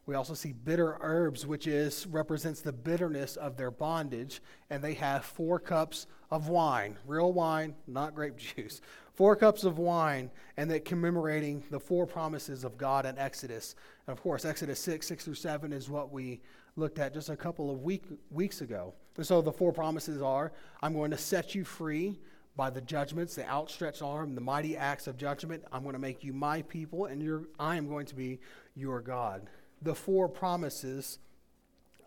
We 0.08 0.16
also 0.16 0.34
see 0.34 0.52
bitter 0.52 0.98
herbs, 1.00 1.46
which 1.46 1.68
is 1.68 2.08
represents 2.08 2.62
the 2.62 2.74
bitterness 2.74 3.36
of 3.36 3.56
their 3.56 3.70
bondage, 3.70 4.42
and 4.72 4.84
they 4.84 4.96
have 4.96 5.24
four 5.24 5.60
cups 5.60 6.08
of 6.32 6.48
wine, 6.48 6.98
real 7.06 7.32
wine, 7.32 7.76
not 7.86 8.16
grape 8.16 8.38
juice. 8.56 8.82
Four 9.14 9.36
cups 9.36 9.64
of 9.64 9.78
wine, 9.78 10.32
and 10.58 10.72
that 10.72 10.86
commemorating 10.86 11.64
the 11.70 11.80
four 11.80 12.08
promises 12.08 12.64
of 12.64 12.80
God 12.80 13.06
in 13.06 13.16
Exodus. 13.20 13.76
And 14.08 14.18
of 14.18 14.24
course, 14.24 14.44
Exodus 14.44 14.80
6, 14.80 15.06
6 15.06 15.24
through 15.24 15.36
7 15.36 15.72
is 15.72 15.88
what 15.88 16.12
we 16.12 16.42
looked 16.78 16.98
at 16.98 17.14
just 17.14 17.30
a 17.30 17.38
couple 17.38 17.70
of 17.70 17.84
week, 17.84 18.06
weeks 18.32 18.62
ago. 18.62 18.96
And 19.18 19.26
so 19.26 19.42
the 19.42 19.52
four 19.52 19.72
promises 19.72 20.22
are 20.22 20.52
I'm 20.82 20.94
going 20.94 21.12
to 21.12 21.18
set 21.18 21.56
you 21.56 21.64
free 21.64 22.20
by 22.56 22.70
the 22.70 22.82
judgments, 22.82 23.36
the 23.36 23.48
outstretched 23.50 24.02
arm, 24.02 24.36
the 24.36 24.42
mighty 24.42 24.78
acts 24.78 25.08
of 25.08 25.18
judgment. 25.18 25.64
I'm 25.72 25.84
going 25.84 25.94
to 25.94 26.00
make 26.00 26.24
you 26.24 26.34
my 26.34 26.62
people, 26.64 27.06
and 27.06 27.48
I 27.60 27.76
am 27.76 27.88
going 27.88 28.06
to 28.08 28.16
be 28.16 28.40
your 28.76 29.02
God. 29.02 29.48
The 29.82 29.96
four 29.96 30.30
promises 30.30 31.20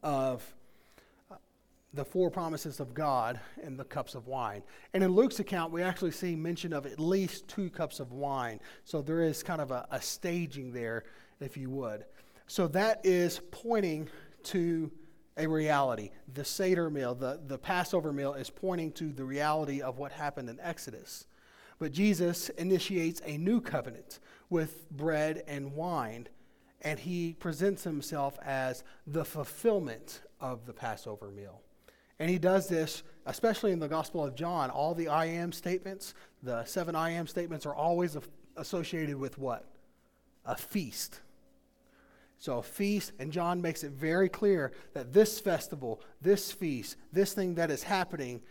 of 0.02 0.54
the 1.92 2.04
four 2.04 2.30
promises 2.30 2.78
of 2.78 2.92
God 2.92 3.40
in 3.62 3.76
the 3.76 3.84
cups 3.84 4.14
of 4.14 4.26
wine. 4.26 4.62
And 4.92 5.02
in 5.02 5.12
Luke's 5.12 5.40
account, 5.40 5.72
we 5.72 5.82
actually 5.82 6.10
see 6.10 6.36
mention 6.36 6.72
of 6.74 6.84
at 6.84 7.00
least 7.00 7.48
two 7.48 7.70
cups 7.70 8.00
of 8.00 8.12
wine. 8.12 8.60
So 8.84 9.00
there 9.00 9.22
is 9.22 9.42
kind 9.42 9.62
of 9.62 9.70
a, 9.70 9.86
a 9.90 10.00
staging 10.00 10.72
there, 10.72 11.04
if 11.40 11.56
you 11.56 11.70
would. 11.70 12.04
So 12.46 12.68
that 12.68 13.00
is 13.04 13.40
pointing 13.50 14.08
to 14.44 14.90
a 15.36 15.46
reality. 15.46 16.10
The 16.32 16.44
Seder 16.44 16.90
meal, 16.90 17.14
the, 17.14 17.40
the 17.46 17.58
Passover 17.58 18.12
meal, 18.12 18.34
is 18.34 18.50
pointing 18.50 18.92
to 18.92 19.12
the 19.12 19.24
reality 19.24 19.82
of 19.82 19.98
what 19.98 20.12
happened 20.12 20.48
in 20.48 20.58
Exodus. 20.60 21.26
But 21.78 21.92
Jesus 21.92 22.48
initiates 22.50 23.20
a 23.24 23.36
new 23.36 23.60
covenant 23.60 24.18
with 24.48 24.90
bread 24.90 25.42
and 25.46 25.74
wine, 25.74 26.28
and 26.82 26.98
he 26.98 27.34
presents 27.34 27.84
himself 27.84 28.38
as 28.44 28.82
the 29.06 29.24
fulfillment 29.24 30.22
of 30.40 30.64
the 30.66 30.72
Passover 30.72 31.30
meal. 31.30 31.60
And 32.18 32.30
he 32.30 32.38
does 32.38 32.66
this, 32.68 33.02
especially 33.26 33.72
in 33.72 33.78
the 33.78 33.88
Gospel 33.88 34.24
of 34.24 34.34
John. 34.34 34.70
All 34.70 34.94
the 34.94 35.08
I 35.08 35.26
am 35.26 35.52
statements, 35.52 36.14
the 36.42 36.64
seven 36.64 36.94
I 36.94 37.10
am 37.10 37.26
statements, 37.26 37.66
are 37.66 37.74
always 37.74 38.16
associated 38.56 39.16
with 39.16 39.36
what? 39.36 39.66
A 40.46 40.56
feast. 40.56 41.20
So, 42.38 42.58
a 42.58 42.62
feast, 42.62 43.12
and 43.18 43.32
John 43.32 43.62
makes 43.62 43.82
it 43.82 43.92
very 43.92 44.28
clear 44.28 44.72
that 44.92 45.12
this 45.12 45.40
festival, 45.40 46.02
this 46.20 46.52
feast, 46.52 46.96
this 47.12 47.32
thing 47.32 47.54
that 47.54 47.70
is 47.70 47.82
happening, 47.82 48.42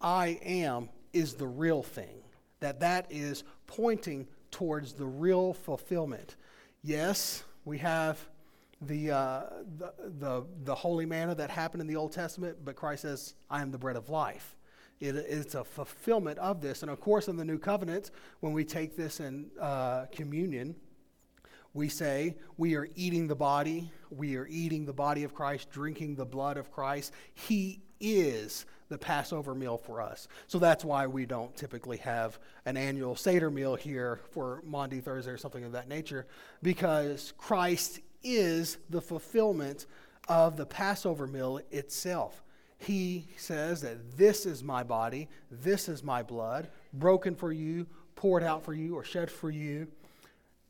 I 0.00 0.38
am, 0.44 0.90
is 1.12 1.34
the 1.34 1.46
real 1.46 1.82
thing. 1.82 2.22
That 2.60 2.80
that 2.80 3.06
is 3.10 3.42
pointing 3.66 4.28
towards 4.50 4.92
the 4.92 5.06
real 5.06 5.54
fulfillment. 5.54 6.36
Yes, 6.82 7.42
we 7.64 7.78
have 7.78 8.18
the, 8.80 9.10
uh, 9.10 9.42
the, 9.78 9.92
the, 10.18 10.44
the 10.64 10.74
holy 10.74 11.06
manna 11.06 11.34
that 11.34 11.50
happened 11.50 11.80
in 11.80 11.86
the 11.86 11.96
Old 11.96 12.12
Testament, 12.12 12.58
but 12.64 12.76
Christ 12.76 13.02
says, 13.02 13.34
I 13.50 13.62
am 13.62 13.70
the 13.70 13.78
bread 13.78 13.96
of 13.96 14.08
life. 14.08 14.56
It, 15.00 15.16
it's 15.16 15.54
a 15.54 15.64
fulfillment 15.64 16.38
of 16.38 16.60
this. 16.60 16.82
And 16.82 16.90
of 16.90 17.00
course, 17.00 17.28
in 17.28 17.36
the 17.36 17.44
new 17.44 17.58
covenant, 17.58 18.10
when 18.40 18.52
we 18.52 18.64
take 18.64 18.96
this 18.96 19.20
in 19.20 19.50
uh, 19.60 20.06
communion, 20.12 20.76
we 21.74 21.88
say 21.88 22.36
we 22.56 22.74
are 22.76 22.88
eating 22.94 23.28
the 23.28 23.34
body, 23.34 23.90
we 24.10 24.36
are 24.36 24.46
eating 24.48 24.84
the 24.84 24.92
body 24.92 25.24
of 25.24 25.34
Christ, 25.34 25.70
drinking 25.70 26.16
the 26.16 26.26
blood 26.26 26.56
of 26.56 26.70
Christ. 26.70 27.12
He 27.34 27.80
is 28.00 28.66
the 28.88 28.98
Passover 28.98 29.54
meal 29.54 29.78
for 29.78 30.02
us. 30.02 30.28
So 30.48 30.58
that's 30.58 30.84
why 30.84 31.06
we 31.06 31.24
don't 31.24 31.56
typically 31.56 31.96
have 31.98 32.38
an 32.66 32.76
annual 32.76 33.16
Seder 33.16 33.50
meal 33.50 33.74
here 33.74 34.20
for 34.32 34.62
Maundy 34.66 35.00
Thursday 35.00 35.30
or 35.30 35.38
something 35.38 35.64
of 35.64 35.72
that 35.72 35.88
nature, 35.88 36.26
because 36.62 37.32
Christ 37.38 38.00
is 38.22 38.78
the 38.90 39.00
fulfillment 39.00 39.86
of 40.28 40.56
the 40.56 40.66
Passover 40.66 41.26
meal 41.26 41.60
itself. 41.70 42.42
He 42.76 43.28
says 43.36 43.80
that 43.82 44.16
this 44.18 44.44
is 44.44 44.62
my 44.62 44.82
body, 44.82 45.28
this 45.50 45.88
is 45.88 46.02
my 46.02 46.22
blood, 46.22 46.68
broken 46.92 47.34
for 47.34 47.52
you, 47.52 47.86
poured 48.14 48.42
out 48.42 48.64
for 48.64 48.74
you, 48.74 48.94
or 48.94 49.04
shed 49.04 49.30
for 49.30 49.50
you 49.50 49.86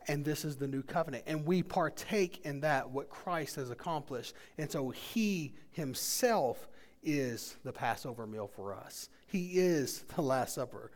and 0.09 0.25
this 0.25 0.45
is 0.45 0.57
the 0.57 0.69
new 0.69 0.83
covenant. 0.83 1.25
And 1.27 1.45
we 1.45 1.62
partake 1.62 2.41
in 2.45 2.61
that, 2.61 2.91
what 2.91 3.11
Christ 3.11 3.57
has 3.57 3.71
accomplished. 3.71 4.35
And 4.59 4.71
so 4.71 4.91
he 4.91 5.55
himself 5.71 6.69
is 7.03 7.57
the 7.65 7.73
Passover 7.73 8.27
meal 8.27 8.47
for 8.47 8.75
us, 8.75 9.09
he 9.27 9.53
is 9.53 10.05
the 10.15 10.23
Last 10.23 10.55
Supper. 10.55 10.91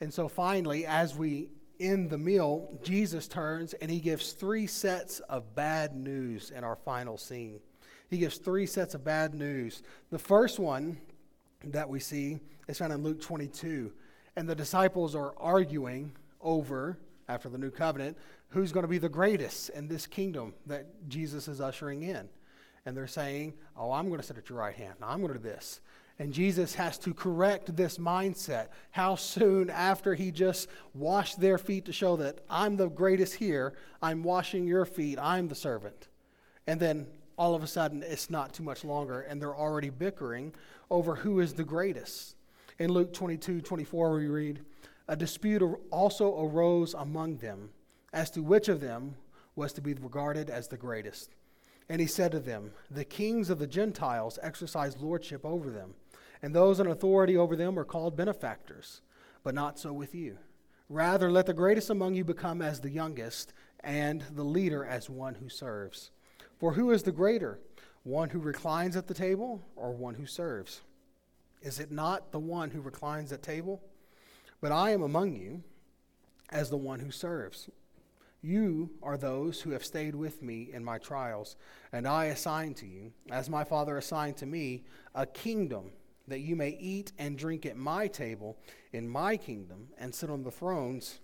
And 0.00 0.12
so 0.12 0.26
finally, 0.26 0.84
as 0.84 1.14
we 1.14 1.48
end 1.78 2.10
the 2.10 2.18
meal, 2.18 2.78
Jesus 2.82 3.28
turns 3.28 3.72
and 3.74 3.90
he 3.90 4.00
gives 4.00 4.32
three 4.32 4.66
sets 4.66 5.20
of 5.20 5.54
bad 5.54 5.94
news 5.94 6.50
in 6.50 6.64
our 6.64 6.76
final 6.76 7.16
scene. 7.16 7.60
He 8.10 8.18
gives 8.18 8.36
three 8.36 8.66
sets 8.66 8.94
of 8.94 9.04
bad 9.04 9.34
news. 9.34 9.82
The 10.10 10.18
first 10.18 10.58
one 10.58 10.98
that 11.64 11.88
we 11.88 12.00
see 12.00 12.40
is 12.68 12.78
found 12.78 12.92
in 12.92 13.02
Luke 13.02 13.20
22. 13.20 13.92
And 14.36 14.48
the 14.48 14.54
disciples 14.54 15.14
are 15.14 15.34
arguing 15.38 16.12
over 16.40 16.98
after 17.28 17.48
the 17.48 17.58
new 17.58 17.70
covenant, 17.70 18.16
who's 18.48 18.72
going 18.72 18.84
to 18.84 18.88
be 18.88 18.98
the 18.98 19.08
greatest 19.08 19.70
in 19.70 19.88
this 19.88 20.06
kingdom 20.06 20.54
that 20.66 21.08
Jesus 21.08 21.48
is 21.48 21.60
ushering 21.60 22.02
in. 22.02 22.28
And 22.84 22.96
they're 22.96 23.06
saying, 23.06 23.54
Oh, 23.76 23.92
I'm 23.92 24.08
going 24.08 24.20
to 24.20 24.26
sit 24.26 24.38
at 24.38 24.48
your 24.48 24.58
right 24.58 24.74
hand. 24.74 24.94
I'm 25.02 25.20
going 25.20 25.32
to 25.32 25.38
do 25.38 25.44
this. 25.44 25.80
And 26.18 26.32
Jesus 26.32 26.74
has 26.74 26.98
to 26.98 27.14
correct 27.14 27.74
this 27.74 27.98
mindset. 27.98 28.68
How 28.90 29.16
soon 29.16 29.70
after 29.70 30.14
he 30.14 30.30
just 30.30 30.68
washed 30.94 31.40
their 31.40 31.58
feet 31.58 31.86
to 31.86 31.92
show 31.92 32.16
that 32.16 32.40
I'm 32.50 32.76
the 32.76 32.88
greatest 32.88 33.34
here, 33.34 33.74
I'm 34.02 34.22
washing 34.22 34.66
your 34.66 34.84
feet, 34.84 35.18
I'm 35.18 35.48
the 35.48 35.54
servant. 35.54 36.08
And 36.66 36.78
then 36.78 37.06
all 37.38 37.54
of 37.54 37.62
a 37.62 37.66
sudden, 37.66 38.02
it's 38.02 38.30
not 38.30 38.52
too 38.52 38.62
much 38.62 38.84
longer, 38.84 39.22
and 39.22 39.40
they're 39.40 39.56
already 39.56 39.90
bickering 39.90 40.52
over 40.90 41.16
who 41.16 41.40
is 41.40 41.54
the 41.54 41.64
greatest. 41.64 42.36
In 42.78 42.92
Luke 42.92 43.12
22 43.12 43.60
24, 43.60 44.14
we 44.14 44.26
read, 44.26 44.60
a 45.12 45.16
dispute 45.16 45.62
also 45.90 46.42
arose 46.42 46.94
among 46.94 47.36
them 47.36 47.68
as 48.14 48.30
to 48.30 48.42
which 48.42 48.70
of 48.70 48.80
them 48.80 49.14
was 49.54 49.70
to 49.74 49.82
be 49.82 49.92
regarded 49.92 50.48
as 50.48 50.68
the 50.68 50.76
greatest. 50.78 51.34
And 51.90 52.00
he 52.00 52.06
said 52.06 52.32
to 52.32 52.40
them, 52.40 52.70
The 52.90 53.04
kings 53.04 53.50
of 53.50 53.58
the 53.58 53.66
Gentiles 53.66 54.38
exercise 54.42 54.96
lordship 54.96 55.44
over 55.44 55.68
them, 55.68 55.92
and 56.40 56.54
those 56.54 56.80
in 56.80 56.86
authority 56.86 57.36
over 57.36 57.56
them 57.56 57.78
are 57.78 57.84
called 57.84 58.16
benefactors. 58.16 59.02
But 59.42 59.54
not 59.54 59.78
so 59.78 59.92
with 59.92 60.14
you. 60.14 60.38
Rather, 60.88 61.30
let 61.30 61.44
the 61.44 61.52
greatest 61.52 61.90
among 61.90 62.14
you 62.14 62.24
become 62.24 62.62
as 62.62 62.80
the 62.80 62.88
youngest, 62.88 63.52
and 63.80 64.24
the 64.34 64.44
leader 64.44 64.82
as 64.82 65.10
one 65.10 65.34
who 65.34 65.50
serves. 65.50 66.10
For 66.58 66.72
who 66.72 66.90
is 66.90 67.02
the 67.02 67.12
greater, 67.12 67.58
one 68.02 68.30
who 68.30 68.38
reclines 68.38 68.96
at 68.96 69.08
the 69.08 69.14
table 69.14 69.60
or 69.76 69.92
one 69.92 70.14
who 70.14 70.24
serves? 70.24 70.80
Is 71.60 71.80
it 71.80 71.92
not 71.92 72.32
the 72.32 72.40
one 72.40 72.70
who 72.70 72.80
reclines 72.80 73.30
at 73.30 73.42
table? 73.42 73.82
But 74.62 74.72
I 74.72 74.92
am 74.92 75.02
among 75.02 75.34
you 75.34 75.62
as 76.48 76.70
the 76.70 76.78
one 76.78 77.00
who 77.00 77.10
serves. 77.10 77.68
You 78.40 78.90
are 79.02 79.16
those 79.16 79.60
who 79.60 79.70
have 79.70 79.84
stayed 79.84 80.14
with 80.14 80.40
me 80.40 80.70
in 80.72 80.84
my 80.84 80.98
trials, 80.98 81.56
and 81.92 82.08
I 82.08 82.26
assign 82.26 82.74
to 82.74 82.86
you, 82.86 83.12
as 83.30 83.50
my 83.50 83.64
Father 83.64 83.98
assigned 83.98 84.36
to 84.38 84.46
me, 84.46 84.84
a 85.14 85.26
kingdom 85.26 85.90
that 86.28 86.40
you 86.40 86.56
may 86.56 86.70
eat 86.80 87.12
and 87.18 87.36
drink 87.36 87.66
at 87.66 87.76
my 87.76 88.06
table 88.06 88.56
in 88.92 89.08
my 89.08 89.36
kingdom 89.36 89.88
and 89.98 90.14
sit 90.14 90.30
on 90.30 90.44
the 90.44 90.50
thrones, 90.50 91.20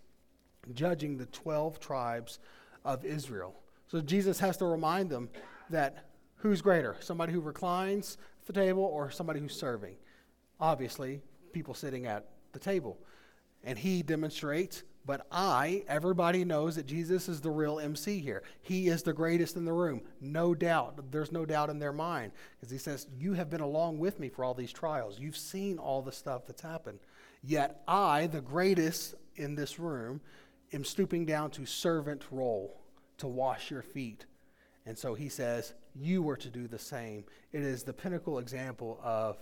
judging 0.75 1.17
the 1.17 1.27
12 1.27 1.81
tribes 1.81 2.41
of 2.85 3.05
Israel. 3.05 3.55
So 3.87 4.01
Jesus 4.01 4.41
has 4.41 4.57
to 4.59 4.67
remind 4.67 5.11
them 5.11 5.29
that 5.71 6.07
who's 6.37 6.61
greater, 6.61 6.97
somebody 7.01 7.33
who 7.33 7.41
reclines 7.41 8.19
at 8.41 8.47
the 8.47 8.53
table 8.53 8.83
or 8.83 9.11
somebody 9.11 9.39
who's 9.41 9.55
serving? 9.55 9.95
Obviously, 10.61 11.21
people 11.53 11.75
sitting 11.75 12.07
at 12.07 12.27
the 12.53 12.59
table. 12.59 12.99
And 13.65 13.79
he 13.79 14.03
demonstrates 14.03 14.83
But 15.07 15.27
I, 15.33 15.85
everybody 15.89 16.45
knows 16.45 16.77
that 16.77 16.87
Jesus 16.87 17.29
is 17.29 17.41
the 17.41 17.51
real 17.51 17.79
MC 17.79 18.19
here. 18.21 18.43
He 18.61 18.89
is 18.89 19.03
the 19.03 19.13
greatest 19.13 19.57
in 19.57 19.65
the 19.65 19.73
room. 19.73 20.03
No 20.21 20.55
doubt. 20.55 21.11
There's 21.11 21.33
no 21.33 21.47
doubt 21.47 21.71
in 21.71 21.79
their 21.79 21.93
mind. 21.93 22.33
Because 22.59 22.71
he 22.71 22.79
says, 22.79 23.07
You 23.19 23.33
have 23.35 23.51
been 23.51 23.61
along 23.61 23.99
with 23.99 24.21
me 24.21 24.29
for 24.29 24.45
all 24.45 24.55
these 24.55 24.73
trials. 24.73 25.19
You've 25.19 25.37
seen 25.37 25.79
all 25.79 26.03
the 26.03 26.13
stuff 26.13 26.47
that's 26.47 26.63
happened. 26.63 26.99
Yet 27.43 27.83
I, 27.89 28.27
the 28.27 28.41
greatest 28.41 29.15
in 29.37 29.55
this 29.55 29.79
room, 29.79 30.21
am 30.73 30.85
stooping 30.85 31.25
down 31.25 31.51
to 31.53 31.65
servant 31.65 32.25
role 32.31 32.81
to 33.19 33.27
wash 33.27 33.71
your 33.71 33.83
feet. 33.83 34.27
And 34.87 34.97
so 34.97 35.15
he 35.15 35.29
says, 35.29 35.75
You 35.95 36.23
were 36.23 36.37
to 36.37 36.49
do 36.49 36.67
the 36.67 36.79
same. 36.79 37.25
It 37.53 37.63
is 37.63 37.83
the 37.83 37.93
pinnacle 37.93 38.39
example 38.39 39.01
of 39.03 39.37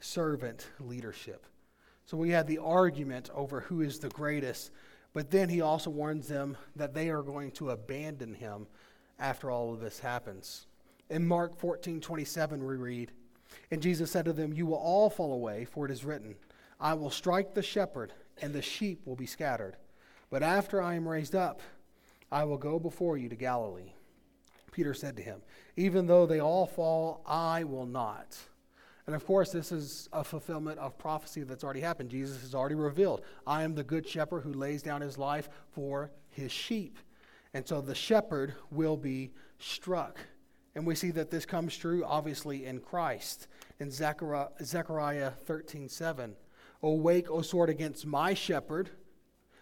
servant 0.00 0.66
leadership. 0.80 1.46
So 2.06 2.16
we 2.16 2.30
had 2.30 2.46
the 2.46 2.58
argument 2.58 3.30
over 3.34 3.60
who 3.60 3.82
is 3.82 3.98
the 3.98 4.08
greatest 4.08 4.70
but 5.12 5.30
then 5.30 5.48
he 5.48 5.60
also 5.60 5.90
warns 5.90 6.28
them 6.28 6.56
that 6.76 6.94
they 6.94 7.10
are 7.10 7.22
going 7.22 7.50
to 7.52 7.70
abandon 7.70 8.34
him 8.34 8.66
after 9.18 9.50
all 9.50 9.72
of 9.72 9.80
this 9.80 9.98
happens. 9.98 10.66
In 11.08 11.26
Mark 11.26 11.58
14 11.58 12.00
27, 12.00 12.64
we 12.64 12.76
read, 12.76 13.10
And 13.70 13.82
Jesus 13.82 14.10
said 14.10 14.24
to 14.26 14.32
them, 14.32 14.52
You 14.52 14.66
will 14.66 14.76
all 14.76 15.10
fall 15.10 15.32
away, 15.32 15.64
for 15.64 15.84
it 15.84 15.90
is 15.90 16.04
written, 16.04 16.36
I 16.80 16.94
will 16.94 17.10
strike 17.10 17.54
the 17.54 17.62
shepherd, 17.62 18.12
and 18.40 18.54
the 18.54 18.62
sheep 18.62 19.02
will 19.04 19.16
be 19.16 19.26
scattered. 19.26 19.76
But 20.30 20.42
after 20.42 20.80
I 20.80 20.94
am 20.94 21.08
raised 21.08 21.34
up, 21.34 21.60
I 22.30 22.44
will 22.44 22.56
go 22.56 22.78
before 22.78 23.18
you 23.18 23.28
to 23.28 23.36
Galilee. 23.36 23.92
Peter 24.70 24.94
said 24.94 25.16
to 25.16 25.22
him, 25.22 25.42
Even 25.76 26.06
though 26.06 26.26
they 26.26 26.40
all 26.40 26.66
fall, 26.66 27.22
I 27.26 27.64
will 27.64 27.86
not. 27.86 28.38
And 29.10 29.16
of 29.16 29.26
course, 29.26 29.50
this 29.50 29.72
is 29.72 30.08
a 30.12 30.22
fulfillment 30.22 30.78
of 30.78 30.96
prophecy 30.96 31.42
that's 31.42 31.64
already 31.64 31.80
happened. 31.80 32.10
Jesus 32.10 32.42
has 32.42 32.54
already 32.54 32.76
revealed, 32.76 33.22
I 33.44 33.64
am 33.64 33.74
the 33.74 33.82
good 33.82 34.06
shepherd 34.06 34.42
who 34.42 34.52
lays 34.52 34.84
down 34.84 35.00
his 35.00 35.18
life 35.18 35.48
for 35.72 36.12
his 36.28 36.52
sheep. 36.52 36.96
And 37.52 37.66
so 37.66 37.80
the 37.80 37.96
shepherd 37.96 38.54
will 38.70 38.96
be 38.96 39.32
struck. 39.58 40.20
And 40.76 40.86
we 40.86 40.94
see 40.94 41.10
that 41.10 41.28
this 41.28 41.44
comes 41.44 41.76
true, 41.76 42.04
obviously, 42.04 42.66
in 42.66 42.78
Christ. 42.78 43.48
In 43.80 43.90
Zechariah, 43.90 44.50
Zechariah 44.62 45.32
13 45.44 45.88
7. 45.88 46.36
Awake, 46.80 47.28
O 47.32 47.42
sword, 47.42 47.68
against 47.68 48.06
my 48.06 48.32
shepherd, 48.32 48.90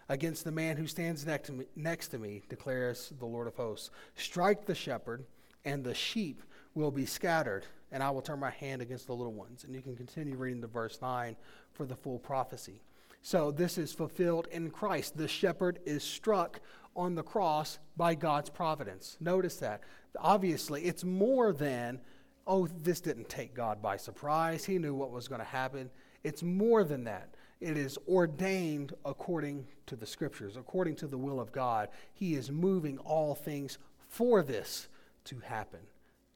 against 0.09 0.43
the 0.43 0.51
man 0.51 0.77
who 0.77 0.85
stands 0.85 1.25
next 1.25 1.47
to, 1.47 1.53
me, 1.53 1.65
next 1.75 2.09
to 2.09 2.19
me, 2.19 2.43
declares 2.49 3.13
the 3.17 3.25
Lord 3.25 3.47
of 3.47 3.55
hosts. 3.55 3.89
Strike 4.13 4.67
the 4.67 4.75
shepherd, 4.75 5.25
and 5.65 5.83
the 5.83 5.95
sheep 5.95 6.43
will 6.75 6.91
be 6.91 7.07
scattered 7.07 7.65
and 7.91 8.03
I 8.03 8.09
will 8.09 8.21
turn 8.21 8.39
my 8.39 8.51
hand 8.51 8.81
against 8.81 9.07
the 9.07 9.15
little 9.15 9.33
ones. 9.33 9.63
And 9.63 9.73
you 9.73 9.81
can 9.81 9.95
continue 9.95 10.35
reading 10.35 10.61
to 10.61 10.67
verse 10.67 10.99
9 11.01 11.35
for 11.71 11.85
the 11.85 11.95
full 11.95 12.19
prophecy. 12.19 12.81
So 13.21 13.51
this 13.51 13.77
is 13.77 13.91
fulfilled 13.93 14.47
in 14.51 14.69
Christ. 14.69 15.17
The 15.17 15.27
shepherd 15.27 15.79
is 15.85 16.03
struck 16.03 16.61
on 16.95 17.15
the 17.15 17.23
cross 17.23 17.79
by 17.97 18.15
God's 18.15 18.49
providence. 18.49 19.17
Notice 19.19 19.57
that. 19.57 19.81
Obviously, 20.17 20.83
it's 20.83 21.03
more 21.03 21.51
than, 21.51 21.99
oh, 22.47 22.67
this 22.67 23.01
didn't 23.01 23.29
take 23.29 23.53
God 23.53 23.81
by 23.81 23.97
surprise. 23.97 24.65
He 24.65 24.79
knew 24.79 24.93
what 24.93 25.11
was 25.11 25.27
going 25.27 25.41
to 25.41 25.45
happen. 25.45 25.89
It's 26.23 26.43
more 26.43 26.83
than 26.83 27.03
that. 27.05 27.35
It 27.59 27.77
is 27.77 27.97
ordained 28.07 28.93
according 29.03 29.67
to 29.87 29.95
the 29.95 30.05
scriptures, 30.05 30.55
according 30.55 30.95
to 30.97 31.07
the 31.07 31.17
will 31.17 31.41
of 31.41 31.51
God. 31.51 31.89
He 32.13 32.35
is 32.35 32.51
moving 32.51 32.97
all 32.99 33.35
things 33.35 33.77
for 34.07 34.41
this 34.43 34.87
to 35.25 35.39
happen 35.39 35.81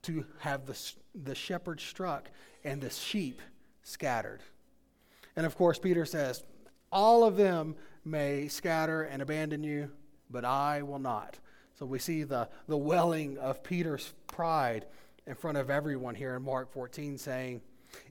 to 0.04 0.26
have 0.40 0.66
the, 0.66 0.78
the 1.16 1.36
shepherd 1.36 1.80
struck 1.80 2.30
and 2.64 2.82
the 2.82 2.90
sheep 2.90 3.42
scattered. 3.84 4.42
And 5.36 5.46
of 5.46 5.58
course, 5.58 5.80
Peter 5.80 6.06
says, 6.06 6.44
All 6.92 7.24
of 7.24 7.36
them 7.38 7.76
may 8.06 8.48
scatter 8.48 9.04
and 9.04 9.22
abandon 9.22 9.64
you, 9.64 9.90
but 10.30 10.46
I 10.46 10.82
will 10.82 11.00
not. 11.00 11.40
So 11.78 11.86
we 11.86 12.00
see 12.00 12.24
the, 12.24 12.50
the 12.68 12.78
welling 12.78 13.38
of 13.38 13.64
Peter's 13.64 14.14
pride 14.28 14.86
in 15.26 15.36
front 15.36 15.58
of 15.58 15.70
everyone 15.70 16.16
here 16.16 16.36
in 16.36 16.44
Mark 16.44 16.72
14 16.72 17.18
saying, 17.18 17.62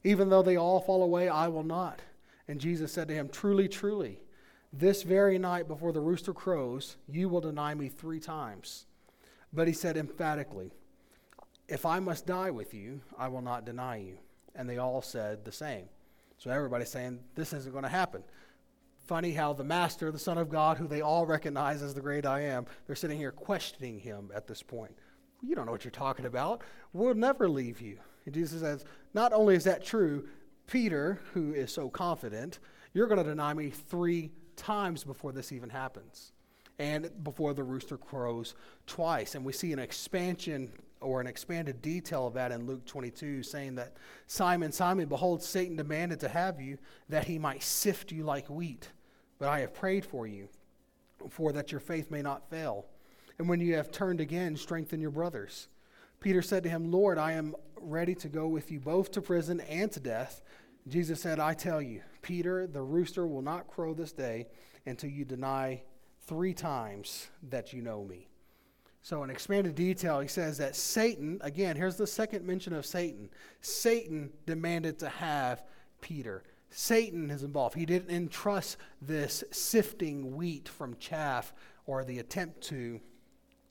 Even 0.04 0.28
though 0.28 0.42
they 0.42 0.56
all 0.56 0.80
fall 0.80 1.02
away, 1.02 1.28
I 1.28 1.48
will 1.48 1.62
not. 1.62 2.00
And 2.48 2.60
Jesus 2.60 2.92
said 2.92 3.08
to 3.08 3.14
him, 3.14 3.28
Truly, 3.28 3.68
truly, 3.68 4.20
this 4.72 5.02
very 5.02 5.38
night 5.38 5.68
before 5.68 5.92
the 5.92 6.00
rooster 6.00 6.32
crows, 6.32 6.96
you 7.08 7.28
will 7.28 7.40
deny 7.40 7.74
me 7.74 7.88
three 7.88 8.20
times. 8.20 8.86
But 9.52 9.68
he 9.68 9.74
said 9.74 9.96
emphatically, 9.96 10.72
if 11.68 11.86
I 11.86 12.00
must 12.00 12.26
die 12.26 12.50
with 12.50 12.74
you, 12.74 13.00
I 13.18 13.28
will 13.28 13.40
not 13.40 13.64
deny 13.64 13.96
you. 13.96 14.18
And 14.54 14.68
they 14.68 14.78
all 14.78 15.02
said 15.02 15.44
the 15.44 15.52
same. 15.52 15.86
So 16.38 16.50
everybody's 16.50 16.90
saying, 16.90 17.20
This 17.34 17.52
isn't 17.52 17.72
going 17.72 17.84
to 17.84 17.88
happen. 17.88 18.22
Funny 19.06 19.32
how 19.32 19.52
the 19.52 19.64
Master, 19.64 20.10
the 20.10 20.18
Son 20.18 20.38
of 20.38 20.48
God, 20.48 20.76
who 20.76 20.86
they 20.86 21.00
all 21.00 21.26
recognize 21.26 21.82
as 21.82 21.94
the 21.94 22.00
great 22.00 22.24
I 22.26 22.40
am, 22.42 22.66
they're 22.86 22.96
sitting 22.96 23.18
here 23.18 23.32
questioning 23.32 23.98
him 23.98 24.30
at 24.34 24.46
this 24.46 24.62
point. 24.62 24.92
You 25.42 25.54
don't 25.54 25.66
know 25.66 25.72
what 25.72 25.84
you're 25.84 25.90
talking 25.90 26.26
about. 26.26 26.62
We'll 26.92 27.14
never 27.14 27.48
leave 27.48 27.80
you. 27.80 27.98
And 28.26 28.34
Jesus 28.34 28.60
says, 28.60 28.84
Not 29.14 29.32
only 29.32 29.54
is 29.54 29.64
that 29.64 29.84
true, 29.84 30.28
Peter, 30.66 31.20
who 31.32 31.52
is 31.52 31.72
so 31.72 31.88
confident, 31.88 32.58
you're 32.94 33.06
going 33.06 33.22
to 33.22 33.28
deny 33.28 33.54
me 33.54 33.70
three 33.70 34.30
times 34.56 35.04
before 35.04 35.32
this 35.32 35.52
even 35.52 35.70
happens 35.70 36.32
and 36.78 37.10
before 37.22 37.54
the 37.54 37.62
rooster 37.62 37.96
crows 37.96 38.54
twice. 38.86 39.34
And 39.34 39.44
we 39.44 39.52
see 39.52 39.72
an 39.72 39.78
expansion 39.78 40.72
or 41.02 41.20
an 41.20 41.26
expanded 41.26 41.82
detail 41.82 42.26
of 42.26 42.34
that 42.34 42.52
in 42.52 42.66
Luke 42.66 42.86
22, 42.86 43.42
saying 43.42 43.74
that 43.74 43.96
Simon, 44.26 44.72
Simon, 44.72 45.08
behold, 45.08 45.42
Satan 45.42 45.76
demanded 45.76 46.20
to 46.20 46.28
have 46.28 46.60
you 46.60 46.78
that 47.08 47.24
he 47.24 47.38
might 47.38 47.62
sift 47.62 48.12
you 48.12 48.24
like 48.24 48.48
wheat. 48.48 48.88
But 49.38 49.48
I 49.48 49.60
have 49.60 49.74
prayed 49.74 50.04
for 50.04 50.26
you, 50.26 50.48
for 51.28 51.52
that 51.52 51.72
your 51.72 51.80
faith 51.80 52.10
may 52.10 52.22
not 52.22 52.48
fail. 52.48 52.86
And 53.38 53.48
when 53.48 53.60
you 53.60 53.74
have 53.74 53.90
turned 53.90 54.20
again, 54.20 54.56
strengthen 54.56 55.00
your 55.00 55.10
brothers. 55.10 55.68
Peter 56.20 56.42
said 56.42 56.62
to 56.62 56.68
him, 56.68 56.92
Lord, 56.92 57.18
I 57.18 57.32
am 57.32 57.56
ready 57.80 58.14
to 58.14 58.28
go 58.28 58.46
with 58.46 58.70
you 58.70 58.78
both 58.78 59.10
to 59.12 59.20
prison 59.20 59.60
and 59.60 59.90
to 59.92 60.00
death. 60.00 60.42
Jesus 60.86 61.20
said, 61.20 61.40
I 61.40 61.54
tell 61.54 61.82
you, 61.82 62.02
Peter, 62.22 62.66
the 62.66 62.82
rooster 62.82 63.26
will 63.26 63.42
not 63.42 63.66
crow 63.66 63.94
this 63.94 64.12
day 64.12 64.46
until 64.86 65.10
you 65.10 65.24
deny 65.24 65.82
three 66.26 66.54
times 66.54 67.28
that 67.50 67.72
you 67.72 67.82
know 67.82 68.04
me. 68.04 68.28
So, 69.04 69.24
in 69.24 69.30
expanded 69.30 69.74
detail, 69.74 70.20
he 70.20 70.28
says 70.28 70.58
that 70.58 70.76
Satan, 70.76 71.40
again, 71.42 71.74
here's 71.76 71.96
the 71.96 72.06
second 72.06 72.46
mention 72.46 72.72
of 72.72 72.86
Satan. 72.86 73.30
Satan 73.60 74.30
demanded 74.46 74.98
to 75.00 75.08
have 75.08 75.64
Peter. 76.00 76.44
Satan 76.70 77.28
is 77.30 77.42
involved. 77.42 77.74
He 77.74 77.84
didn't 77.84 78.14
entrust 78.14 78.76
this 79.00 79.42
sifting 79.50 80.36
wheat 80.36 80.68
from 80.68 80.96
chaff 80.98 81.52
or 81.84 82.04
the 82.04 82.20
attempt 82.20 82.60
to 82.62 83.00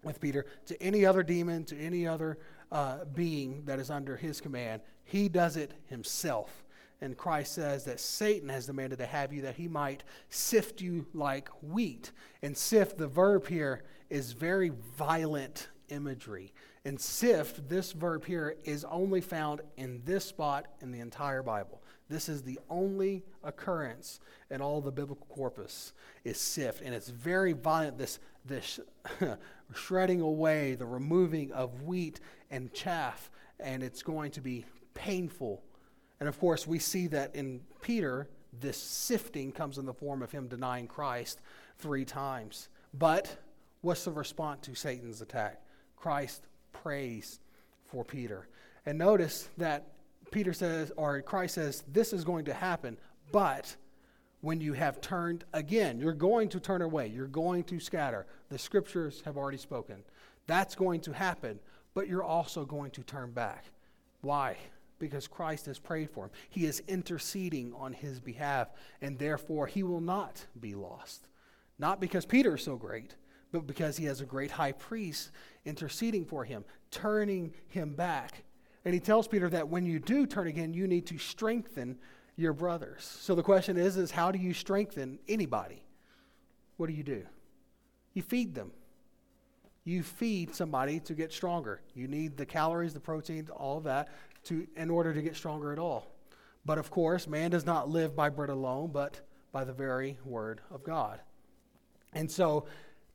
with 0.04 0.20
Peter 0.20 0.46
to 0.66 0.82
any 0.82 1.06
other 1.06 1.24
demon, 1.24 1.64
to 1.66 1.78
any 1.78 2.08
other 2.08 2.38
uh, 2.72 3.06
being 3.14 3.64
that 3.66 3.80
is 3.80 3.90
under 3.90 4.18
his 4.18 4.42
command. 4.42 4.82
He 5.04 5.30
does 5.30 5.58
it 5.58 5.74
himself. 5.88 6.66
And 7.02 7.18
Christ 7.18 7.54
says 7.54 7.84
that 7.86 8.00
Satan 8.00 8.50
has 8.50 8.68
demanded 8.68 9.00
to 9.00 9.06
have 9.08 9.34
you 9.34 9.42
that 9.42 9.56
he 9.56 9.68
might 9.68 10.04
sift 10.30 10.82
you 10.82 11.08
like 11.14 11.50
wheat. 11.62 12.12
And 12.44 12.56
sift, 12.56 12.98
the 12.98 13.08
verb 13.08 13.48
here, 13.48 13.84
is 14.12 14.34
very 14.34 14.72
violent 14.98 15.70
imagery. 15.88 16.54
And 16.84 17.00
sift, 17.00 17.70
this 17.70 17.94
verb 17.94 18.26
here, 18.26 18.56
is 18.66 18.84
only 18.86 19.22
found 19.22 19.62
in 19.78 20.02
this 20.04 20.26
spot 20.26 20.68
in 20.82 20.92
the 20.92 21.00
entire 21.00 21.42
Bible. 21.42 21.82
This 22.10 22.28
is 22.28 22.44
the 22.44 22.60
only 22.70 23.24
occurrence 23.44 24.20
in 24.50 24.62
all 24.62 24.82
the 24.82 24.92
biblical 24.92 25.26
corpus 25.28 25.94
is 26.26 26.38
sift. 26.38 26.82
And 26.82 26.94
it's 26.94 27.10
very 27.10 27.54
violent, 27.54 27.98
this, 27.98 28.20
this 28.46 28.82
shredding 29.74 30.20
away, 30.20 30.76
the 30.76 30.86
removing 30.86 31.54
of 31.54 31.84
wheat 31.84 32.20
and 32.50 32.74
chaff. 32.74 33.32
And 33.60 33.82
it's 33.82 34.04
going 34.04 34.32
to 34.32 34.42
be 34.42 34.66
painful. 34.94 35.64
And 36.20 36.28
of 36.28 36.38
course, 36.38 36.68
we 36.68 36.80
see 36.80 37.08
that 37.08 37.34
in 37.34 37.62
Peter, 37.82 38.28
this 38.60 38.78
sifting 38.78 39.54
comes 39.54 39.78
in 39.78 39.86
the 39.86 39.94
form 39.94 40.22
of 40.22 40.32
him 40.32 40.48
denying 40.48 40.88
Christ 40.88 41.40
three 41.78 42.04
times. 42.04 42.68
But 42.94 43.38
What's 43.82 44.06
the 44.06 44.12
response 44.12 44.66
to 44.68 44.76
Satan's 44.76 45.22
attack? 45.22 45.62
Christ 45.96 46.48
prays 46.72 47.40
for 47.86 48.04
Peter. 48.04 48.48
And 48.86 48.98
notice 48.98 49.50
that 49.58 49.88
Peter 50.32 50.54
says, 50.54 50.92
or 50.96 51.22
Christ 51.22 51.56
says, 51.56 51.84
this 51.92 52.14
is 52.14 52.24
going 52.24 52.46
to 52.46 52.54
happen, 52.54 52.98
but 53.32 53.76
when 54.42 54.62
you 54.62 54.74
have 54.74 55.02
turned 55.02 55.44
again, 55.54 56.00
you're 56.00 56.14
going 56.14 56.50
to 56.50 56.60
turn 56.60 56.82
away, 56.82 57.08
you're 57.08 57.28
going 57.28 57.64
to 57.66 57.80
scatter. 57.80 58.26
The 58.50 58.58
scriptures 58.58 59.22
have 59.26 59.38
already 59.38 59.58
spoken. 59.58 60.04
That's 60.48 60.74
going 60.74 61.02
to 61.02 61.12
happen, 61.12 61.60
but 61.94 62.08
you're 62.08 62.24
also 62.24 62.66
going 62.66 62.92
to 62.92 63.04
turn 63.04 63.32
back. 63.32 63.66
Why? 64.22 64.58
Because 65.00 65.28
Christ 65.28 65.66
has 65.68 65.80
prayed 65.80 66.10
for 66.10 66.26
him. 66.26 66.32
He 66.50 66.66
is 66.66 66.82
interceding 66.88 67.74
on 67.76 67.94
his 67.94 68.20
behalf, 68.20 68.70
and 69.02 69.18
therefore 69.20 69.68
he 69.68 69.84
will 69.84 70.02
not 70.02 70.46
be 70.60 70.76
lost. 70.76 71.28
Not 71.78 72.00
because 72.00 72.26
Peter 72.26 72.56
is 72.56 72.64
so 72.64 72.76
great, 72.76 73.16
but 73.52 73.68
because 73.68 73.98
he 73.98 74.06
has 74.06 74.22
a 74.22 74.26
great 74.26 74.52
high 74.52 74.72
priest 74.72 75.32
interceding 75.66 76.26
for 76.26 76.44
him, 76.44 76.64
turning 76.90 77.54
him 77.68 77.94
back. 77.94 78.44
And 78.86 78.94
he 78.94 79.00
tells 79.00 79.28
Peter 79.28 79.50
that 79.50 79.70
when 79.70 79.86
you 79.86 80.00
do 80.00 80.26
turn 80.26 80.48
again, 80.48 80.74
you 80.74 80.88
need 80.88 81.06
to 81.08 81.18
strengthen 81.18 81.98
your 82.36 82.54
brothers. 82.54 83.04
So 83.04 83.36
the 83.36 83.44
question 83.44 83.78
is, 83.78 83.98
is 83.98 84.12
how 84.12 84.32
do 84.32 84.40
you 84.40 84.54
strengthen 84.54 85.20
anybody? 85.28 85.84
what 86.82 86.88
do 86.88 86.94
you 86.94 87.04
do? 87.04 87.24
You 88.16 88.24
feed 88.24 88.56
them. 88.56 88.72
You 89.84 90.02
feed 90.02 90.56
somebody 90.56 91.00
to 91.02 91.14
get 91.14 91.32
stronger. 91.32 91.80
You 91.94 92.08
need 92.08 92.38
the 92.38 92.46
calories, 92.46 92.92
the 92.96 93.00
proteins, 93.00 93.52
all 93.52 93.78
of 93.78 93.84
that 93.84 94.10
to 94.46 94.66
in 94.76 94.90
order 94.90 95.14
to 95.14 95.22
get 95.22 95.36
stronger 95.36 95.72
at 95.72 95.78
all. 95.78 96.12
But 96.66 96.80
of 96.80 96.90
course, 96.90 97.28
man 97.28 97.52
does 97.52 97.68
not 97.68 97.88
live 97.88 98.16
by 98.16 98.30
bread 98.30 98.50
alone, 98.50 98.90
but 98.92 99.22
by 99.52 99.64
the 99.64 99.74
very 99.74 100.18
word 100.26 100.62
of 100.72 100.84
God. 100.84 101.20
And 102.14 102.32
so 102.32 102.66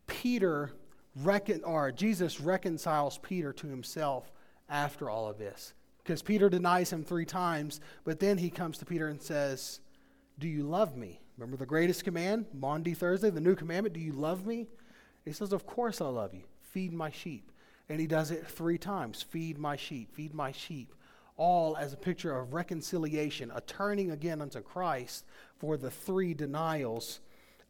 Peter 0.07 0.73
recon, 1.17 1.63
or 1.65 1.93
Jesus 1.93 2.41
reconciles 2.41 3.19
Peter 3.19 3.53
to 3.55 3.67
himself 3.67 4.31
after 4.69 5.09
all 5.09 5.29
of 5.29 5.39
this. 5.39 5.73
Because 6.03 6.23
Peter 6.23 6.49
denies 6.49 6.93
him 6.93 7.03
three 7.03 7.25
times, 7.25 7.81
but 8.05 8.21
then 8.21 8.39
he 8.39 8.51
comes 8.51 8.79
to 8.79 8.85
Peter 8.85 9.09
and 9.09 9.21
says, 9.21 9.81
Do 10.39 10.49
you 10.49 10.63
love 10.63 10.97
me? 10.97 11.21
Remember 11.37 11.57
the 11.57 11.67
greatest 11.67 12.05
command, 12.05 12.47
Maundy 12.55 12.95
Thursday, 12.95 13.31
the 13.31 13.41
new 13.41 13.55
commandment, 13.55 13.95
Do 13.95 14.01
you 14.01 14.13
love 14.13 14.47
me? 14.47 14.69
He 15.25 15.33
says, 15.33 15.53
Of 15.53 15.67
course 15.67 16.01
I 16.01 16.07
love 16.07 16.33
you. 16.33 16.45
Feed 16.63 16.93
my 16.93 17.11
sheep. 17.11 17.51
And 17.89 18.01
he 18.01 18.07
does 18.07 18.31
it 18.31 18.47
three 18.47 18.79
times 18.79 19.23
Feed 19.23 19.59
my 19.59 19.77
sheep, 19.77 20.15
feed 20.15 20.35
my 20.35 20.53
sheep. 20.53 20.95
All 21.37 21.77
as 21.77 21.93
a 21.93 21.99
picture 21.99 22.39
of 22.39 22.55
reconciliation, 22.55 23.53
a 23.55 23.61
turning 23.61 24.11
again 24.11 24.41
unto 24.41 24.61
Christ 24.61 25.27
for 25.59 25.77
the 25.77 25.91
three 25.91 26.33
denials 26.33 27.21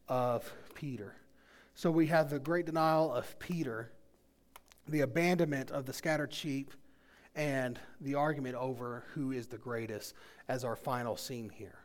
of 0.09 0.53
Peter. 0.75 1.16
So 1.77 1.91
we 1.91 2.07
have 2.07 2.31
the 2.31 2.39
great 2.39 2.65
denial 2.65 3.12
of 3.12 3.39
Peter, 3.39 3.93
the 4.89 5.03
abandonment 5.03 5.71
of 5.71 5.85
the 5.85 5.93
scattered 5.93 6.33
sheep, 6.33 6.73
and 7.35 7.79
the 8.01 8.15
argument 8.15 8.55
over 8.55 9.05
who 9.12 9.31
is 9.31 9.47
the 9.47 9.59
greatest 9.59 10.15
as 10.49 10.65
our 10.65 10.75
final 10.75 11.19
scene 11.19 11.51
here. 11.51 11.81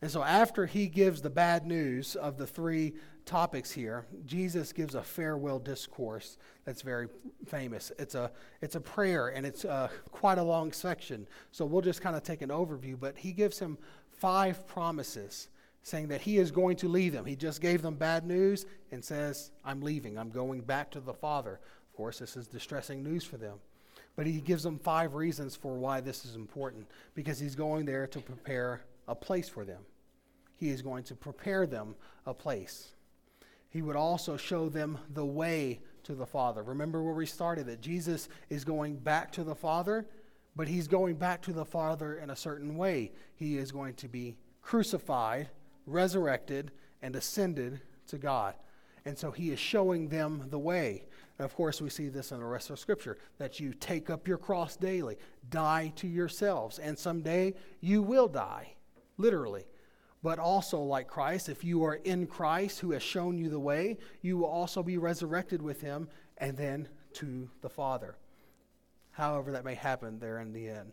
And 0.00 0.08
so, 0.08 0.22
after 0.22 0.64
he 0.64 0.86
gives 0.86 1.22
the 1.22 1.30
bad 1.30 1.66
news 1.66 2.14
of 2.14 2.36
the 2.36 2.46
three 2.46 2.94
topics 3.24 3.72
here, 3.72 4.06
Jesus 4.24 4.72
gives 4.72 4.94
a 4.94 5.02
farewell 5.02 5.58
discourse 5.58 6.38
that's 6.64 6.82
very 6.82 7.08
famous. 7.44 7.90
It's 7.98 8.14
a, 8.14 8.30
it's 8.60 8.76
a 8.76 8.80
prayer, 8.80 9.26
and 9.26 9.44
it's 9.44 9.64
uh, 9.64 9.88
quite 10.12 10.38
a 10.38 10.42
long 10.44 10.70
section. 10.70 11.26
So, 11.50 11.64
we'll 11.64 11.82
just 11.82 12.00
kind 12.00 12.14
of 12.14 12.22
take 12.22 12.42
an 12.42 12.50
overview. 12.50 12.94
But 12.98 13.18
he 13.18 13.32
gives 13.32 13.58
him 13.58 13.76
five 14.08 14.68
promises 14.68 15.48
saying 15.82 16.08
that 16.08 16.20
he 16.20 16.38
is 16.38 16.50
going 16.50 16.76
to 16.76 16.88
leave 16.88 17.12
them. 17.12 17.24
He 17.24 17.36
just 17.36 17.60
gave 17.60 17.82
them 17.82 17.96
bad 17.96 18.24
news 18.24 18.66
and 18.92 19.04
says, 19.04 19.50
I'm 19.64 19.80
leaving. 19.80 20.18
I'm 20.18 20.30
going 20.30 20.60
back 20.60 20.90
to 20.92 21.00
the 21.00 21.14
Father. 21.14 21.60
Of 21.90 21.96
course, 21.96 22.18
this 22.18 22.36
is 22.36 22.46
distressing 22.46 23.02
news 23.02 23.24
for 23.24 23.36
them. 23.36 23.58
But 24.14 24.26
he 24.26 24.40
gives 24.40 24.62
them 24.62 24.78
five 24.78 25.14
reasons 25.14 25.56
for 25.56 25.74
why 25.74 26.00
this 26.00 26.24
is 26.24 26.36
important 26.36 26.86
because 27.14 27.38
he's 27.38 27.54
going 27.54 27.84
there 27.84 28.06
to 28.06 28.20
prepare 28.20 28.82
a 29.08 29.14
place 29.14 29.48
for 29.48 29.64
them. 29.64 29.82
He 30.56 30.70
is 30.70 30.82
going 30.82 31.04
to 31.04 31.14
prepare 31.14 31.66
them 31.66 31.96
a 32.26 32.34
place. 32.34 32.92
He 33.70 33.82
would 33.82 33.96
also 33.96 34.36
show 34.36 34.68
them 34.68 34.98
the 35.14 35.24
way 35.24 35.80
to 36.04 36.14
the 36.14 36.26
Father. 36.26 36.62
Remember 36.62 37.02
where 37.02 37.14
we 37.14 37.26
started 37.26 37.66
that 37.66 37.80
Jesus 37.80 38.28
is 38.50 38.64
going 38.64 38.96
back 38.96 39.32
to 39.32 39.44
the 39.44 39.54
Father, 39.54 40.06
but 40.54 40.68
he's 40.68 40.86
going 40.86 41.16
back 41.16 41.40
to 41.42 41.52
the 41.52 41.64
Father 41.64 42.16
in 42.18 42.30
a 42.30 42.36
certain 42.36 42.76
way. 42.76 43.12
He 43.34 43.56
is 43.56 43.72
going 43.72 43.94
to 43.94 44.08
be 44.08 44.36
crucified, 44.60 45.48
resurrected, 45.86 46.70
and 47.02 47.16
ascended 47.16 47.80
to 48.08 48.18
God. 48.18 48.54
And 49.04 49.18
so 49.18 49.30
he 49.30 49.50
is 49.50 49.58
showing 49.58 50.08
them 50.08 50.46
the 50.50 50.58
way. 50.58 51.04
And 51.38 51.44
of 51.44 51.54
course, 51.54 51.80
we 51.80 51.90
see 51.90 52.08
this 52.08 52.30
in 52.30 52.38
the 52.38 52.44
rest 52.44 52.70
of 52.70 52.78
Scripture 52.78 53.18
that 53.38 53.58
you 53.58 53.74
take 53.74 54.10
up 54.10 54.28
your 54.28 54.38
cross 54.38 54.76
daily, 54.76 55.16
die 55.50 55.92
to 55.96 56.06
yourselves, 56.06 56.78
and 56.78 56.96
someday 56.96 57.54
you 57.80 58.02
will 58.02 58.28
die, 58.28 58.74
literally. 59.18 59.64
But 60.22 60.38
also, 60.38 60.78
like 60.78 61.08
Christ, 61.08 61.48
if 61.48 61.64
you 61.64 61.82
are 61.84 61.96
in 61.96 62.28
Christ 62.28 62.78
who 62.78 62.92
has 62.92 63.02
shown 63.02 63.38
you 63.38 63.48
the 63.48 63.58
way, 63.58 63.98
you 64.20 64.38
will 64.38 64.46
also 64.46 64.82
be 64.82 64.98
resurrected 64.98 65.60
with 65.60 65.80
him 65.80 66.08
and 66.38 66.56
then 66.56 66.88
to 67.14 67.50
the 67.60 67.68
Father. 67.68 68.16
However, 69.10 69.50
that 69.52 69.64
may 69.64 69.74
happen 69.74 70.20
there 70.20 70.38
in 70.38 70.52
the 70.52 70.68
end. 70.68 70.92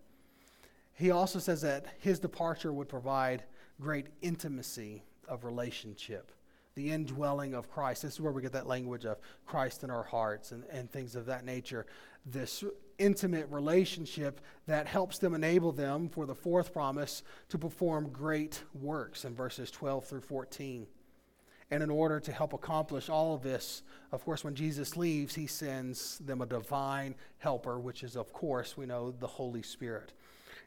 He 0.94 1.12
also 1.12 1.38
says 1.40 1.62
that 1.62 1.86
his 2.00 2.20
departure 2.20 2.74
would 2.74 2.90
provide 2.90 3.44
great 3.80 4.08
intimacy 4.22 5.04
of 5.28 5.46
relationship, 5.46 6.32
the 6.76 6.92
indwelling 6.92 7.54
of 7.54 7.70
Christ. 7.70 8.04
This 8.04 8.14
is 8.14 8.22
where 8.22 8.32
we 8.32 8.42
get 8.42 8.54
that 8.54 8.68
language 8.68 9.06
of 9.06 9.20
Christ 9.46 9.84
in 9.84 9.90
our 9.90 10.04
hearts 10.04 10.52
and, 10.52 10.64
and 10.72 10.92
things 10.92 11.16
of 11.16 11.26
that 11.28 11.46
nature. 11.46 11.86
This 12.26 12.64
intimate 12.98 13.48
relationship 13.50 14.42
that 14.68 14.86
helps 14.86 15.18
them 15.18 15.34
enable 15.34 15.72
them 15.72 16.10
for 16.10 16.26
the 16.26 16.36
fourth 16.36 16.74
promise 16.74 17.24
to 17.50 17.58
perform 17.58 18.10
great 18.10 18.64
works 18.74 19.26
in 19.26 19.34
verses 19.34 19.72
12 19.72 20.06
through 20.06 20.22
14. 20.22 20.86
And 21.72 21.84
in 21.84 21.90
order 21.92 22.20
to 22.20 22.32
help 22.32 22.54
accomplish 22.54 23.10
all 23.10 23.36
of 23.36 23.44
this, 23.44 23.84
of 24.12 24.26
course, 24.26 24.44
when 24.44 24.56
Jesus 24.56 24.98
leaves, 24.98 25.36
he 25.36 25.46
sends 25.46 26.18
them 26.18 26.42
a 26.42 26.46
divine 26.46 27.14
helper, 27.38 27.80
which 27.80 28.04
is, 28.04 28.16
of 28.16 28.34
course, 28.34 28.76
we 28.76 28.88
know 28.88 29.12
the 29.12 29.28
Holy 29.28 29.62
Spirit. 29.62 30.14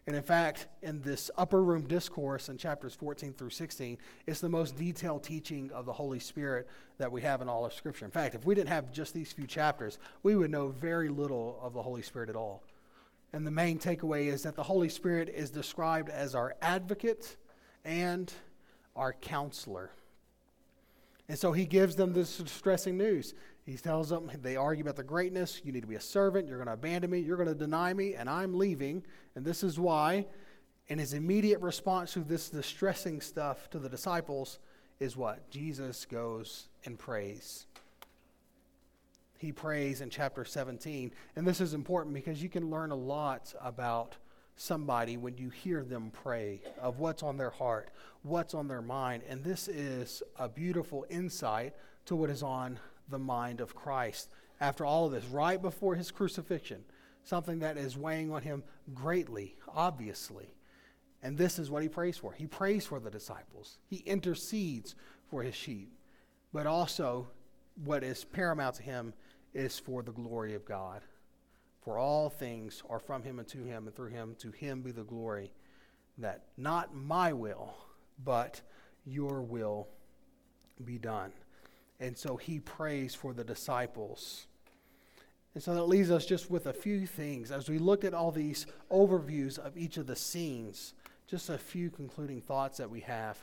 And 0.07 0.17
in 0.17 0.23
fact, 0.23 0.67
in 0.83 1.01
this 1.03 1.31
upper 1.38 1.62
room 1.62 1.87
discourse 1.87 2.49
in 2.49 2.59
chapters 2.59 2.93
14 2.95 3.35
through 3.35 3.51
16, 3.51 3.99
it's 4.27 4.41
the 4.41 4.49
most 4.49 4.77
detailed 4.77 5.23
teaching 5.23 5.71
of 5.73 5.87
the 5.87 5.93
Holy 5.93 6.19
Spirit 6.19 6.69
that 6.99 7.12
we 7.12 7.23
have 7.23 7.41
in 7.41 7.49
all 7.49 7.65
of 7.65 7.73
Scripture. 7.73 8.05
In 8.05 8.11
fact, 8.11 8.35
if 8.35 8.45
we 8.45 8.57
didn't 8.57 8.71
have 8.71 8.91
just 8.91 9.15
these 9.15 9.33
few 9.33 9.47
chapters, 9.47 9.99
we 10.25 10.35
would 10.35 10.51
know 10.51 10.69
very 10.69 11.09
little 11.09 11.59
of 11.62 11.73
the 11.73 11.83
Holy 11.83 12.03
Spirit 12.03 12.29
at 12.29 12.37
all. 12.37 12.65
And 13.33 13.47
the 13.47 13.53
main 13.53 13.79
takeaway 13.79 14.27
is 14.27 14.43
that 14.43 14.57
the 14.57 14.62
Holy 14.65 14.88
Spirit 14.88 15.29
is 15.29 15.51
described 15.51 16.11
as 16.11 16.35
our 16.35 16.57
advocate 16.61 17.37
and 17.85 18.33
our 18.97 19.12
counselor. 19.12 19.91
And 21.29 21.38
so 21.38 21.53
he 21.53 21.65
gives 21.65 21.97
them 21.97 22.12
this 22.12 22.38
distressing 22.38 22.99
news. 22.99 23.35
He 23.64 23.77
tells 23.77 24.09
them, 24.09 24.31
they 24.42 24.57
argue 24.57 24.83
about 24.83 24.96
the 24.96 25.05
greatness. 25.05 25.61
You 25.64 25.72
need 25.72 25.83
to 25.83 25.87
be 25.87 25.94
a 25.94 26.01
servant. 26.01 26.48
You're 26.48 26.59
going 26.59 26.66
to 26.66 26.72
abandon 26.72 27.11
me. 27.11 27.20
You're 27.20 27.37
going 27.37 27.48
to 27.48 27.55
deny 27.55 27.92
me, 27.92 28.14
and 28.14 28.29
I'm 28.29 28.59
leaving. 28.59 29.05
And 29.37 29.44
this 29.44 29.62
is 29.62 29.79
why. 29.79 30.27
And 30.88 30.98
his 30.98 31.12
immediate 31.12 31.61
response 31.61 32.12
to 32.14 32.20
this 32.20 32.48
distressing 32.48 33.20
stuff 33.20 33.70
to 33.70 33.79
the 33.79 33.88
disciples 33.88 34.59
is 34.98 35.16
what? 35.16 35.48
Jesus 35.51 36.05
goes 36.05 36.68
and 36.85 36.98
prays. 36.98 37.66
He 39.38 39.53
prays 39.53 40.01
in 40.01 40.11
chapter 40.11 40.44
17. 40.44 41.12
And 41.37 41.46
this 41.46 41.61
is 41.61 41.72
important 41.72 42.14
because 42.14 42.42
you 42.42 42.48
can 42.48 42.68
learn 42.68 42.90
a 42.90 42.96
lot 42.96 43.55
about 43.61 44.16
somebody 44.57 45.16
when 45.16 45.37
you 45.37 45.51
hear 45.51 45.83
them 45.83 46.11
pray 46.12 46.61
of 46.81 46.98
what's 46.98 47.22
on 47.22 47.37
their 47.37 47.51
heart, 47.51 47.90
what's 48.22 48.55
on 48.55 48.68
their 48.68 48.83
mind. 48.83 49.22
And 49.29 49.42
this 49.42 49.68
is 49.68 50.22
a 50.37 50.48
beautiful 50.48 51.07
insight 51.11 51.75
to 52.07 52.16
what 52.16 52.31
is 52.31 52.42
on 52.42 52.79
the 53.12 53.18
mind 53.18 53.61
of 53.61 53.77
Christ 53.77 54.29
after 54.61 54.85
all 54.85 55.07
of 55.07 55.12
this, 55.12 55.25
right 55.27 55.61
before 55.61 55.94
his 55.94 56.11
crucifixion, 56.11 56.85
something 57.25 57.61
that 57.61 57.77
is 57.77 57.96
weighing 57.96 58.33
on 58.33 58.42
him 58.42 58.62
greatly, 58.94 59.57
obviously. 59.68 60.55
And 61.22 61.38
this 61.38 61.59
is 61.59 61.70
what 61.70 61.83
he 61.83 61.88
prays 61.88 62.16
for. 62.16 62.33
He 62.33 62.46
prays 62.46 62.87
for 62.87 62.98
the 62.98 63.11
disciples, 63.11 63.79
he 63.87 63.98
intercedes 63.98 64.94
for 65.31 65.42
his 65.42 65.55
sheep. 65.55 65.92
But 66.53 66.66
also, 66.66 67.29
what 67.85 68.05
is 68.05 68.25
paramount 68.25 68.77
to 68.77 68.83
him 68.83 69.14
is 69.55 69.79
for 69.79 70.03
the 70.03 70.12
glory 70.12 70.55
of 70.55 70.64
God. 70.64 71.03
For 71.83 71.98
all 71.98 72.29
things 72.31 72.83
are 72.88 73.01
from 73.01 73.22
him 73.22 73.38
and 73.38 73.48
to 73.48 73.64
him 73.64 73.87
and 73.87 73.96
through 73.96 74.11
him. 74.11 74.37
To 74.40 74.51
him 74.53 74.83
be 74.83 74.92
the 74.92 75.03
glory 75.03 75.53
that 76.18 76.44
not 76.57 76.94
my 76.94 77.33
will, 77.33 77.75
but 78.22 78.61
your 79.05 79.42
will 79.42 79.88
be 80.85 80.98
done. 80.98 81.33
And 82.03 82.19
so 82.19 82.37
he 82.37 82.59
prays 82.59 83.15
for 83.15 83.33
the 83.33 83.45
disciples. 83.45 84.49
And 85.55 85.62
so 85.62 85.73
that 85.77 85.85
leaves 85.85 86.11
us 86.11 86.27
just 86.27 86.51
with 86.51 86.67
a 86.67 86.73
few 86.73 87.07
things. 87.07 87.53
As 87.53 87.71
we 87.71 87.79
looked 87.79 88.03
at 88.03 88.12
all 88.12 88.33
these 88.33 88.67
overviews 88.91 89.57
of 89.57 89.79
each 89.79 89.99
of 89.99 90.09
the 90.09 90.17
scenes, 90.17 90.95
just 91.29 91.49
a 91.49 91.57
few 91.57 91.91
concluding 91.91 92.41
thoughts 92.41 92.79
that 92.79 92.91
we 92.91 93.01
have. 93.01 93.38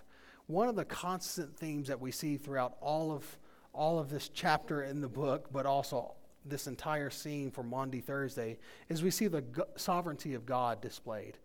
One 0.48 0.68
of 0.68 0.76
the 0.76 0.84
constant 0.84 1.56
themes 1.56 1.88
that 1.88 2.02
we 2.02 2.12
see 2.12 2.36
throughout 2.36 2.76
all 2.82 3.14
of 3.14 3.38
all 3.72 3.98
of 3.98 4.10
this 4.10 4.28
chapter 4.28 4.84
in 4.84 5.00
the 5.00 5.08
book, 5.08 5.48
but 5.54 5.66
also 5.66 6.16
this 6.44 6.68
entire 6.68 7.10
scene 7.10 7.52
for 7.52 7.64
Maundy 7.64 8.02
Thursday, 8.02 8.58
is 8.90 9.02
we 9.02 9.12
see 9.12 9.28
the 9.28 9.44
sovereignty 9.78 10.34
of 10.34 10.46
God 10.46 10.82
displayed. 10.82 11.38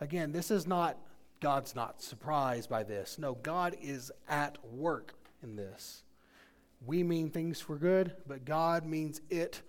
Again, 0.00 0.32
this 0.32 0.50
is 0.50 0.66
not 0.66 0.96
God's 1.40 1.74
not 1.74 2.00
surprised 2.00 2.70
by 2.70 2.82
this. 2.82 3.18
No, 3.18 3.34
God 3.34 3.76
is 3.82 4.10
at 4.26 4.56
work 4.64 5.12
in 5.42 5.56
this. 5.56 6.04
We 6.86 7.02
mean 7.02 7.30
things 7.30 7.60
for 7.60 7.76
good, 7.76 8.14
but 8.26 8.44
God 8.44 8.84
means 8.84 9.20
it, 9.30 9.62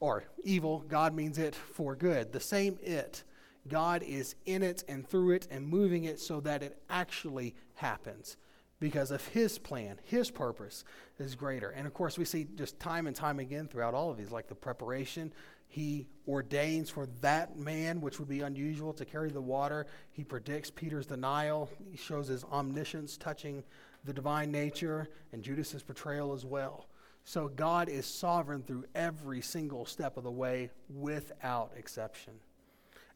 or 0.00 0.24
evil, 0.44 0.84
God 0.88 1.14
means 1.14 1.38
it 1.38 1.54
for 1.54 1.94
good. 1.94 2.32
The 2.32 2.40
same 2.40 2.78
it. 2.82 3.24
God 3.68 4.02
is 4.02 4.36
in 4.46 4.62
it 4.62 4.84
and 4.88 5.08
through 5.08 5.32
it 5.32 5.48
and 5.50 5.66
moving 5.66 6.04
it 6.04 6.20
so 6.20 6.40
that 6.40 6.62
it 6.62 6.80
actually 6.88 7.54
happens 7.74 8.36
because 8.78 9.10
of 9.10 9.26
his 9.28 9.58
plan, 9.58 9.98
his 10.04 10.30
purpose 10.30 10.84
is 11.18 11.34
greater. 11.34 11.70
And 11.70 11.86
of 11.86 11.94
course, 11.94 12.18
we 12.18 12.24
see 12.24 12.46
just 12.56 12.78
time 12.78 13.06
and 13.06 13.16
time 13.16 13.38
again 13.38 13.68
throughout 13.68 13.94
all 13.94 14.10
of 14.10 14.18
these, 14.18 14.30
like 14.30 14.48
the 14.48 14.54
preparation. 14.54 15.32
He 15.68 16.06
ordains 16.28 16.90
for 16.90 17.06
that 17.22 17.58
man, 17.58 18.00
which 18.00 18.18
would 18.18 18.28
be 18.28 18.42
unusual, 18.42 18.92
to 18.94 19.04
carry 19.04 19.30
the 19.30 19.40
water. 19.40 19.86
He 20.12 20.24
predicts 20.24 20.70
Peter's 20.70 21.06
denial. 21.06 21.70
He 21.90 21.96
shows 21.96 22.28
his 22.28 22.44
omniscience 22.44 23.16
touching 23.16 23.64
the 24.06 24.12
divine 24.12 24.50
nature 24.50 25.08
and 25.32 25.42
Judas's 25.42 25.82
betrayal 25.82 26.32
as 26.32 26.44
well. 26.44 26.86
So 27.24 27.48
God 27.48 27.88
is 27.88 28.06
sovereign 28.06 28.62
through 28.62 28.84
every 28.94 29.40
single 29.40 29.84
step 29.84 30.16
of 30.16 30.24
the 30.24 30.30
way 30.30 30.70
without 30.88 31.72
exception. 31.76 32.34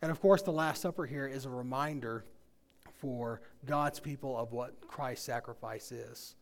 And 0.02 0.10
of 0.10 0.20
course, 0.20 0.42
the 0.42 0.50
Last 0.50 0.82
Supper 0.82 1.06
here 1.06 1.26
is 1.26 1.46
a 1.46 1.50
reminder 1.50 2.24
for 2.98 3.40
God's 3.64 4.00
people 4.00 4.36
of 4.36 4.52
what 4.52 4.86
Christ's 4.88 5.26
sacrifice 5.26 5.92
is. 5.92 6.34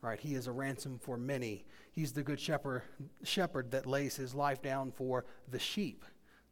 Right? 0.00 0.18
He 0.18 0.34
is 0.34 0.48
a 0.48 0.52
ransom 0.52 0.98
for 1.00 1.16
many. 1.16 1.64
He's 1.92 2.10
the 2.10 2.24
good 2.24 2.40
shepherd, 2.40 2.82
shepherd 3.22 3.70
that 3.70 3.86
lays 3.86 4.16
his 4.16 4.34
life 4.34 4.60
down 4.60 4.90
for 4.90 5.24
the 5.48 5.60
sheep. 5.60 6.04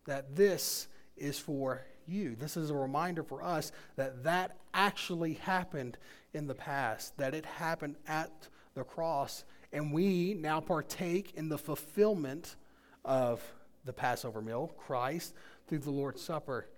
That 0.06 0.36
this 0.36 0.86
is 1.16 1.38
for 1.40 1.82
you. 2.06 2.36
This 2.36 2.56
is 2.56 2.70
a 2.70 2.74
reminder 2.74 3.24
for 3.24 3.42
us 3.42 3.72
that 3.96 4.22
that 4.22 4.56
actually 4.72 5.34
happened 5.34 5.98
in 6.34 6.46
the 6.46 6.54
past, 6.54 7.16
that 7.18 7.34
it 7.34 7.44
happened 7.44 7.96
at 8.06 8.48
the 8.74 8.84
cross, 8.84 9.44
and 9.72 9.92
we 9.92 10.34
now 10.34 10.60
partake 10.60 11.32
in 11.34 11.48
the 11.48 11.58
fulfillment 11.58 12.56
of 13.04 13.42
the 13.84 13.92
Passover 13.92 14.40
meal, 14.40 14.72
Christ, 14.78 15.34
through 15.66 15.78
the 15.78 15.90
Lord's 15.90 16.22
Supper. 16.22 16.68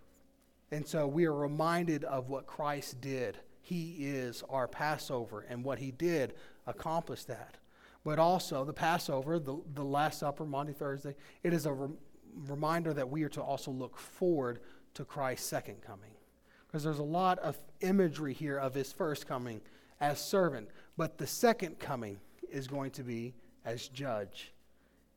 And 0.70 0.86
so 0.86 1.07
we 1.07 1.26
are 1.26 1.34
reminded 1.34 2.05
of 2.05 2.28
what 2.28 2.46
Christ 2.46 3.00
did. 3.00 3.36
He 3.61 3.96
is 4.00 4.42
our 4.48 4.66
Passover, 4.66 5.44
and 5.48 5.64
what 5.64 5.78
he 5.78 5.90
did 5.90 6.34
accomplished 6.66 7.28
that. 7.28 7.59
But 8.05 8.18
also, 8.18 8.64
the 8.64 8.72
Passover, 8.72 9.38
the, 9.38 9.59
the 9.74 9.84
Last 9.84 10.20
Supper, 10.20 10.44
Maundy, 10.44 10.72
Thursday, 10.72 11.14
it 11.42 11.53
is 11.53 11.66
a 11.66 11.72
re- 11.72 11.94
reminder 12.46 12.92
that 12.94 13.09
we 13.09 13.22
are 13.22 13.28
to 13.30 13.42
also 13.42 13.70
look 13.70 13.98
forward 13.98 14.61
to 14.94 15.05
Christ's 15.05 15.46
second 15.46 15.82
coming. 15.82 16.12
Because 16.73 16.85
there's 16.85 16.99
a 16.99 17.03
lot 17.03 17.39
of 17.41 17.59
imagery 17.83 18.33
here 18.33 18.57
of 18.57 18.73
his 18.73 18.91
first 18.93 19.29
coming 19.29 19.61
as 20.01 20.18
servant, 20.18 20.68
but 20.97 21.18
the 21.18 21.27
second 21.27 21.79
coming 21.79 22.18
is 22.51 22.66
going 22.66 22.93
to 22.93 23.03
be 23.03 23.35
as 23.66 23.89
judge. 23.89 24.55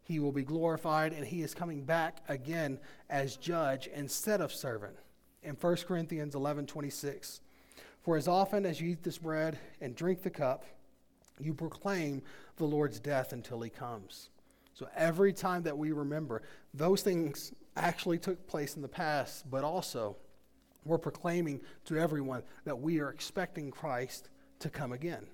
He 0.03 0.19
will 0.19 0.33
be 0.33 0.43
glorified, 0.43 1.13
and 1.13 1.25
he 1.25 1.41
is 1.41 1.55
coming 1.55 1.83
back 1.83 2.17
again 2.27 2.77
as 3.09 3.37
judge 3.37 3.87
instead 3.87 4.41
of 4.41 4.53
servant. 4.53 4.97
In 5.43 5.55
1 5.55 5.75
Corinthians 5.87 6.35
11 6.35 6.67
26, 6.67 7.39
for 8.01 8.17
as 8.17 8.27
often 8.27 8.65
as 8.65 8.81
you 8.81 8.89
eat 8.89 9.03
this 9.03 9.17
bread 9.17 9.57
and 9.79 9.95
drink 9.95 10.23
the 10.23 10.29
cup, 10.29 10.65
you 11.39 11.53
proclaim 11.53 12.21
the 12.57 12.65
Lord's 12.65 12.99
death 12.99 13.31
until 13.31 13.61
he 13.61 13.69
comes. 13.69 14.29
So 14.73 14.89
every 14.95 15.31
time 15.31 15.63
that 15.63 15.77
we 15.77 15.93
remember, 15.93 16.41
those 16.73 17.01
things 17.01 17.53
actually 17.77 18.17
took 18.17 18.45
place 18.45 18.75
in 18.75 18.81
the 18.81 18.87
past, 18.89 19.49
but 19.49 19.63
also 19.63 20.17
we're 20.85 20.97
proclaiming 20.97 21.59
to 21.85 21.97
everyone 21.97 22.43
that 22.63 22.79
we 22.79 22.99
are 22.99 23.09
expecting 23.09 23.71
Christ 23.71 24.29
to 24.59 24.69
come 24.69 24.93
again. 24.93 25.25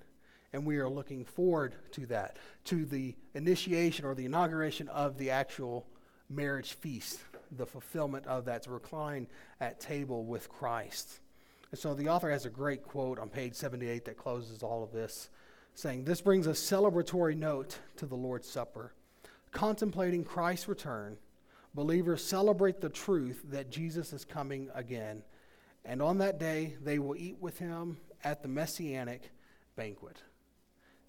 And 0.52 0.66
we 0.66 0.78
are 0.78 0.88
looking 0.88 1.24
forward 1.24 1.74
to 1.92 2.06
that, 2.06 2.36
to 2.64 2.84
the 2.84 3.14
initiation 3.34 4.04
or 4.04 4.14
the 4.14 4.26
inauguration 4.26 4.88
of 4.88 5.16
the 5.16 5.30
actual 5.30 5.86
marriage 6.28 6.74
feast, 6.74 7.20
the 7.56 7.66
fulfillment 7.66 8.26
of 8.26 8.46
that, 8.46 8.64
to 8.64 8.70
recline 8.70 9.28
at 9.60 9.80
table 9.80 10.24
with 10.24 10.48
Christ. 10.48 11.20
And 11.70 11.78
so 11.78 11.94
the 11.94 12.08
author 12.08 12.30
has 12.30 12.44
a 12.44 12.50
great 12.50 12.82
quote 12.82 13.18
on 13.18 13.30
page 13.30 13.54
78 13.54 14.04
that 14.04 14.18
closes 14.18 14.62
all 14.62 14.82
of 14.82 14.92
this, 14.92 15.30
saying, 15.74 16.04
This 16.04 16.20
brings 16.20 16.46
a 16.46 16.50
celebratory 16.50 17.36
note 17.36 17.78
to 17.96 18.06
the 18.06 18.14
Lord's 18.14 18.48
Supper. 18.48 18.92
Contemplating 19.52 20.24
Christ's 20.24 20.68
return, 20.68 21.16
believers 21.74 22.22
celebrate 22.24 22.80
the 22.80 22.90
truth 22.90 23.42
that 23.50 23.70
Jesus 23.70 24.12
is 24.12 24.24
coming 24.24 24.68
again. 24.74 25.22
And 25.84 26.00
on 26.00 26.18
that 26.18 26.38
day, 26.38 26.76
they 26.82 26.98
will 26.98 27.16
eat 27.16 27.36
with 27.40 27.58
him 27.58 27.98
at 28.24 28.42
the 28.42 28.48
messianic 28.48 29.30
banquet. 29.76 30.22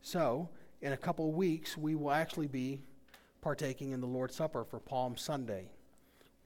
So, 0.01 0.49
in 0.81 0.93
a 0.93 0.97
couple 0.97 1.29
of 1.29 1.35
weeks, 1.35 1.77
we 1.77 1.95
will 1.95 2.11
actually 2.11 2.47
be 2.47 2.81
partaking 3.41 3.91
in 3.91 4.01
the 4.01 4.07
Lord's 4.07 4.35
Supper 4.35 4.63
for 4.63 4.79
Palm 4.79 5.15
Sunday, 5.15 5.69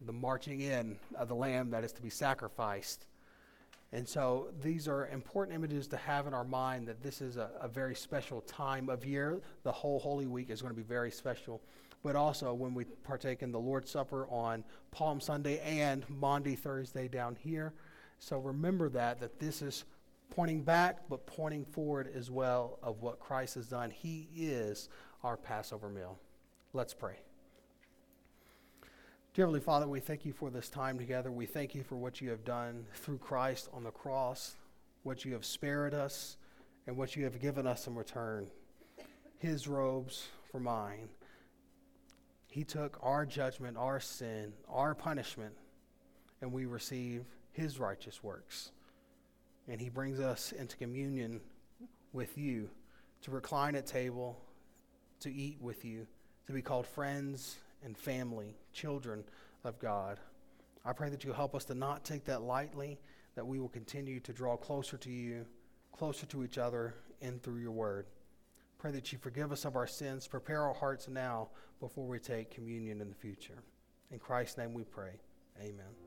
the 0.01 0.13
marching 0.13 0.61
in 0.61 0.97
of 1.15 1.27
the 1.27 1.35
lamb 1.35 1.69
that 1.71 1.83
is 1.83 1.93
to 1.93 2.01
be 2.01 2.09
sacrificed. 2.09 3.05
And 3.93 4.07
so 4.07 4.49
these 4.61 4.87
are 4.87 5.07
important 5.07 5.55
images 5.55 5.87
to 5.87 5.97
have 5.97 6.27
in 6.27 6.33
our 6.33 6.43
mind 6.43 6.87
that 6.87 7.01
this 7.01 7.21
is 7.21 7.37
a, 7.37 7.49
a, 7.61 7.67
very 7.69 7.95
special 7.95 8.41
time 8.41 8.89
of 8.89 9.05
year. 9.05 9.41
The 9.63 9.71
whole 9.71 9.99
Holy 9.99 10.27
Week 10.27 10.49
is 10.49 10.61
going 10.61 10.73
to 10.73 10.77
be 10.77 10.83
very 10.83 11.09
special. 11.09 11.61
But 12.03 12.15
also 12.15 12.53
when 12.53 12.73
we 12.73 12.83
partake 12.83 13.43
in 13.43 13.51
the 13.51 13.59
Lord's 13.59 13.89
Supper 13.89 14.27
on 14.27 14.63
Palm 14.91 15.21
Sunday 15.21 15.59
and 15.61 16.07
Maundy 16.09 16.55
Thursday 16.55 17.07
down 17.07 17.37
here. 17.39 17.73
So 18.19 18.39
remember 18.39 18.89
that, 18.89 19.19
that 19.19 19.39
this 19.39 19.61
is 19.61 19.85
pointing 20.29 20.63
back, 20.63 21.07
but 21.09 21.25
pointing 21.25 21.65
forward 21.65 22.09
as 22.13 22.29
well 22.29 22.79
of 22.83 23.01
what 23.01 23.19
Christ 23.19 23.55
has 23.55 23.67
done. 23.67 23.91
He 23.91 24.27
is 24.35 24.89
our 25.23 25.37
Passover 25.37 25.89
meal. 25.89 26.17
Let's 26.73 26.93
pray. 26.93 27.15
Dear 29.33 29.45
Heavenly 29.45 29.59
Father, 29.59 29.87
we 29.87 29.99
thank 29.99 30.25
you 30.25 30.33
for 30.33 30.49
this 30.49 30.69
time 30.69 30.97
together. 30.97 31.31
We 31.31 31.45
thank 31.45 31.75
you 31.75 31.83
for 31.83 31.95
what 31.95 32.21
you 32.21 32.29
have 32.31 32.43
done 32.43 32.85
through 32.95 33.19
Christ 33.19 33.69
on 33.71 33.83
the 33.83 33.91
cross, 33.91 34.55
what 35.03 35.25
you 35.25 35.33
have 35.33 35.45
spared 35.45 35.93
us, 35.93 36.37
and 36.87 36.97
what 36.97 37.15
you 37.15 37.23
have 37.25 37.39
given 37.39 37.67
us 37.67 37.85
in 37.85 37.95
return. 37.95 38.47
His 39.37 39.67
robes 39.67 40.27
for 40.51 40.59
mine. 40.59 41.09
He 42.47 42.63
took 42.63 42.97
our 43.03 43.25
judgment, 43.25 43.77
our 43.77 43.99
sin, 43.99 44.53
our 44.67 44.95
punishment, 44.95 45.53
and 46.41 46.51
we 46.51 46.65
receive 46.65 47.25
his 47.57 47.79
righteous 47.79 48.23
works 48.23 48.71
and 49.67 49.81
he 49.81 49.89
brings 49.89 50.19
us 50.19 50.51
into 50.53 50.77
communion 50.77 51.41
with 52.13 52.37
you 52.37 52.69
to 53.21 53.31
recline 53.31 53.75
at 53.75 53.85
table, 53.85 54.37
to 55.19 55.33
eat 55.33 55.57
with 55.59 55.83
you, 55.83 56.07
to 56.45 56.53
be 56.53 56.61
called 56.61 56.85
friends 56.85 57.57
and 57.83 57.97
family, 57.97 58.55
children 58.73 59.23
of 59.63 59.77
God. 59.79 60.19
I 60.85 60.93
pray 60.93 61.09
that 61.09 61.23
you 61.23 61.33
help 61.33 61.53
us 61.53 61.65
to 61.65 61.75
not 61.75 62.05
take 62.05 62.25
that 62.25 62.43
lightly, 62.43 62.97
that 63.35 63.45
we 63.45 63.59
will 63.59 63.69
continue 63.69 64.19
to 64.21 64.31
draw 64.31 64.55
closer 64.55 64.97
to 64.97 65.11
you, 65.11 65.45
closer 65.91 66.25
to 66.27 66.43
each 66.43 66.57
other, 66.57 66.93
and 67.21 67.41
through 67.41 67.59
your 67.59 67.71
word. 67.71 68.05
Pray 68.77 68.91
that 68.91 69.11
you 69.11 69.17
forgive 69.17 69.51
us 69.51 69.65
of 69.65 69.75
our 69.75 69.87
sins, 69.87 70.27
prepare 70.27 70.61
our 70.61 70.73
hearts 70.73 71.07
now 71.09 71.49
before 71.79 72.07
we 72.07 72.19
take 72.19 72.51
communion 72.51 73.01
in 73.01 73.09
the 73.09 73.15
future. 73.15 73.63
In 74.11 74.19
Christ's 74.19 74.57
name 74.57 74.73
we 74.73 74.83
pray. 74.83 75.19
Amen. 75.59 76.06